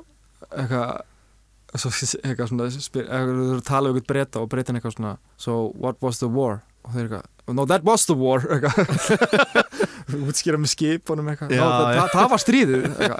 eitthvað 0.51 1.79
svo, 1.81 1.91
eitthvað 2.21 2.51
svona 2.51 2.69
þú 2.69 3.61
tala 3.65 3.89
um 3.91 3.97
eitthvað 3.97 4.11
breyta 4.11 4.43
og 4.43 4.51
breytin 4.51 4.77
eitthvað 4.77 4.97
svona 4.99 5.15
so 5.39 5.71
what 5.75 5.97
was 6.03 6.21
the 6.21 6.29
war? 6.29 6.61
Og 6.85 6.93
þeir 6.93 7.07
eitthvað 7.09 7.33
no 7.55 7.65
that 7.69 7.83
was 7.87 8.05
the 8.09 8.15
war 8.17 8.39
útskýra 10.27 10.57
með 10.59 10.71
skipunum 10.73 11.27
eitthvað. 11.31 11.53
Já, 11.55 11.61
no, 11.63 11.69
það, 11.71 11.95
það, 11.97 12.11
það 12.13 12.29
var 12.33 12.41
stríðið 12.43 12.85
eitthvað, 12.87 13.17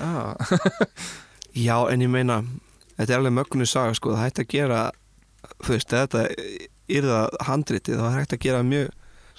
já, 0.00 0.22
já. 1.66 1.76
En 1.94 2.04
ég 2.06 2.12
meina 2.12 2.40
Þetta 3.00 3.14
er 3.14 3.20
alveg 3.22 3.32
mögnu 3.32 3.64
saga 3.64 3.94
sko. 3.96 4.10
Það 4.12 4.26
hætti 4.26 4.42
að 4.44 4.50
gera 4.52 4.80
Þú 5.64 5.70
veist, 5.72 5.92
þetta 5.94 6.24
er 6.90 7.06
það 7.08 7.38
handritið 7.48 7.96
þá 7.96 8.04
er 8.10 8.16
hægt 8.18 8.34
að 8.36 8.42
gera 8.44 8.58
mjög 8.66 8.90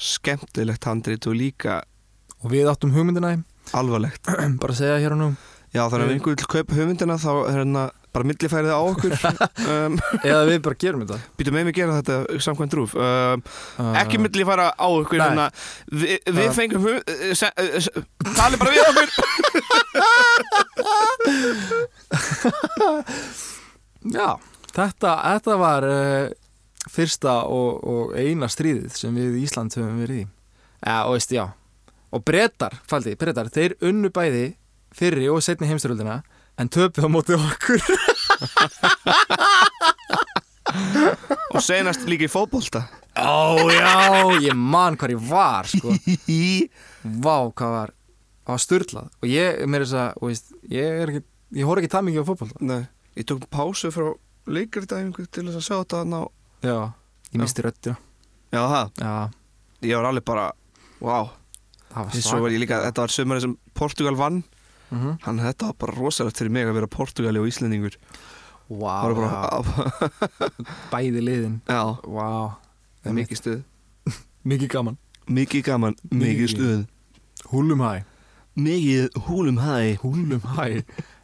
skemmtilegt 0.01 0.87
handrit 0.89 1.27
og 1.29 1.35
líka 1.37 1.75
og 2.41 2.49
við 2.55 2.71
áttum 2.71 2.89
hugmyndina 2.95 3.35
í, 3.35 3.41
alvarlegt. 3.77 4.25
Bara 4.57 4.73
segja 4.73 4.95
hér 5.03 5.13
og 5.13 5.19
nú. 5.21 5.27
Já, 5.75 5.83
þannig 5.85 5.93
að 5.93 6.01
Mm. 6.01 6.09
ef 6.09 6.15
einhver 6.17 6.33
vil 6.41 6.49
kaupa 6.55 6.77
hugmyndina 6.79 7.17
þá 7.21 7.29
er 7.35 7.59
hérna 7.59 7.83
bara 8.11 8.27
millifærið 8.27 8.73
á 8.75 8.81
okkur. 8.81 9.13
Um, 9.61 9.93
eða 10.27 10.47
við 10.47 10.61
bara 10.65 10.75
gerum 10.79 11.01
þetta. 11.05 11.17
Býtum 11.37 11.53
með 11.55 11.65
mig 11.67 11.75
gera 11.77 11.97
þetta 11.99 12.15
samkvæmt 12.43 12.73
rúf 12.75 12.91
um, 12.97 13.41
uh, 13.79 13.93
Ekki 14.01 14.17
millifæra 14.19 14.65
á 14.73 14.87
okkur 14.87 15.19
Vi, 15.91 16.07
Við 16.25 16.49
fengum 16.55 16.81
hug, 16.87 16.97
uh, 16.97 17.01
se, 17.37 17.47
uh, 17.51 17.79
se, 17.83 17.89
Tali 18.35 18.55
bara 18.59 18.71
við 18.73 18.81
okkur. 18.89 19.09
Já, 24.17 24.29
þetta, 24.73 25.11
þetta 25.13 25.53
var 25.61 25.81
uh, 25.87 26.27
fyrsta 26.89 27.33
og, 27.45 27.71
og 27.85 28.17
eina 28.17 28.47
stríðið 28.51 28.91
sem 28.97 29.15
við 29.15 29.37
í 29.37 29.43
Ísland 29.45 29.71
höfum 29.77 30.01
verið 30.01 30.17
í. 30.23 30.25
Ja, 30.81 31.05
og 31.05 31.13
veist, 31.19 31.31
og 32.11 32.23
brettar, 32.27 32.73
faldi, 32.89 33.15
brettar, 33.19 33.47
þeir 33.53 33.77
unnu 33.87 34.09
bæði 34.13 34.45
fyrri 34.95 35.29
og 35.31 35.41
setni 35.45 35.69
heimstyröldina 35.69 36.19
en 36.61 36.69
töpuð 36.71 37.07
á 37.07 37.09
móti 37.11 37.33
okkur. 37.37 37.81
Og 41.51 41.59
senast 41.63 42.05
líka 42.07 42.27
í 42.27 42.31
fótbolta. 42.31 42.85
Ó 43.19 43.67
já, 43.73 44.39
ég 44.45 44.55
man 44.55 44.95
hvað 44.99 45.15
ég 45.17 45.25
var 45.27 45.67
sko. 45.67 45.91
Vá, 47.25 47.35
hvað 47.49 47.71
var 47.75 47.89
var 48.51 48.61
styrlað 48.61 49.09
og 49.21 49.29
ég, 49.29 49.61
mér 49.69 49.83
er 49.85 49.87
þess 49.87 49.99
að, 50.01 50.39
ég 50.71 51.01
er 51.03 51.11
ekki 51.11 51.21
ég 51.61 51.67
horf 51.67 51.81
ekki 51.81 51.91
það 51.93 52.05
mikið 52.07 52.23
á 52.23 52.29
fótbolta. 52.29 52.63
Nei, 52.67 52.81
ég 53.19 53.27
tók 53.29 53.45
pásu 53.53 53.91
frá 53.93 54.07
leikardæfingu 54.51 55.27
til 55.27 55.45
þess 55.47 55.59
að 55.59 55.67
sjá 55.67 55.75
þetta 55.81 56.01
ná 56.09 56.19
Já, 56.65 56.77
ég 57.31 57.41
misti 57.41 57.65
röddina. 57.65 57.97
Já, 58.51 58.61
það, 58.61 58.91
Já, 59.01 59.13
ég 59.87 59.99
var 59.99 60.09
alveg 60.11 60.27
bara 60.27 60.47
Wow, 61.01 61.31
það 61.93 62.09
var 62.45 62.57
Þetta 62.87 63.05
var 63.05 63.15
sömurinn 63.15 63.45
sem 63.45 63.55
Portugal 63.77 64.17
vann 64.19 64.41
Mhm. 64.91 65.11
Hann, 65.23 65.37
þetta 65.39 65.65
var 65.71 65.75
bara 65.79 65.95
rosalegt 65.97 66.37
fyrir 66.41 66.51
mig 66.51 66.65
að 66.67 66.73
vera 66.79 66.87
Portugali 66.91 67.39
og 67.41 67.47
bara, 69.17 69.29
já, 69.31 69.39
bæði 70.93 71.21
liðin. 71.23 71.55
Er 73.05 73.11
mikið 73.15 73.37
stuð. 73.39 73.59
Mikið 74.51 74.69
gaman. 74.75 74.95
Mikið 75.31 75.61
gaman, 75.67 75.95
mikið 76.11 76.47
stuð. 76.55 76.81
Húlum 77.51 77.81
hæ 77.83 77.93
Mikið 78.61 79.05
húlum 79.27 79.57
hæ 79.63 79.77
Húlum 80.01 80.41
hæ 80.55 80.65
Er 80.67 80.71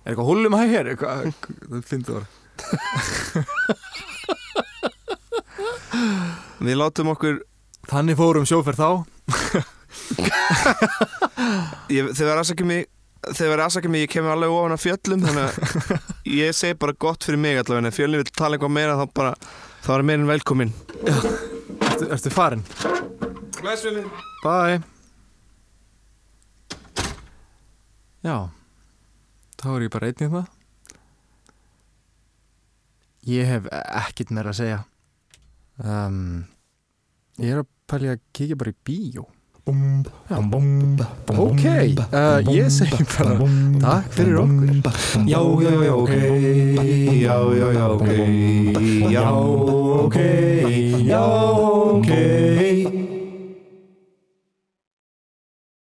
eitthvað 0.08 0.28
húlum 0.30 0.54
hæ 0.56 0.64
hér? 0.72 0.86
Það 0.98 1.84
finnst 1.86 2.10
það 2.10 2.24
Við 6.64 6.76
látum 6.80 7.12
okkur 7.14 7.36
Þannig 7.88 8.18
fórum 8.20 8.44
sjóferð 8.44 8.82
þá. 8.82 8.90
Ég, 11.94 12.10
Þegar 12.18 12.38
aðsakja 12.42 12.66
mig 12.68 12.82
Þegar 13.38 13.64
aðsakja 13.66 13.90
mig, 13.92 14.04
ég 14.06 14.12
kemur 14.14 14.34
alveg 14.36 14.54
ofan 14.54 14.76
af 14.76 14.84
fjöllum 14.84 15.24
Þannig 15.26 15.44
að 15.48 15.56
ég 16.42 16.56
segi 16.58 16.78
bara 16.80 16.96
gott 17.06 17.26
fyrir 17.28 17.42
mig 17.42 17.58
allavega. 17.60 17.82
En 17.84 17.90
ef 17.90 17.98
fjöllin 17.98 18.22
vil 18.22 18.32
tala 18.38 18.58
eitthvað 18.58 18.76
meira 18.78 18.98
þá 19.00 19.06
bara 19.18 19.32
Þá 19.86 19.90
er 19.96 20.06
meirinn 20.10 20.30
velkomin 20.30 20.74
Ertu, 21.08 22.10
ertu 22.14 22.34
farin? 22.34 22.64
Blessfjöllin 23.62 24.10
Bye. 24.44 24.82
Já. 28.28 28.38
Þá 29.58 29.68
er 29.74 29.88
ég 29.88 29.94
bara 29.96 30.12
einn 30.12 30.28
í 30.28 30.30
það 30.36 30.54
Ég 33.28 33.50
hef 33.50 33.66
ekkert 33.76 34.30
meira 34.32 34.54
að 34.54 34.60
segja. 34.62 34.78
Um, 35.84 36.46
Ég 37.38 37.52
er 37.54 37.60
að 37.62 37.68
pælja 37.92 38.14
að 38.16 38.22
kíkja 38.34 38.58
bara 38.58 38.72
í 38.72 38.78
bíó. 38.88 39.26
Ok, 41.38 41.64
uh, 42.14 42.40
ég 42.56 42.70
segi 42.72 43.04
bara 43.18 43.36
Takk 43.84 44.12
fyrir 44.16 44.40
okkur 44.40 44.70
Já, 45.28 45.42
já, 45.64 45.74
já, 45.84 45.94
ok 45.94 46.12
Já, 47.20 47.36
já, 47.60 47.68
já, 47.74 47.88
ok 47.88 48.08
Já, 49.12 49.32
ok 49.32 50.18
Já, 51.08 51.24
ok 52.00 52.67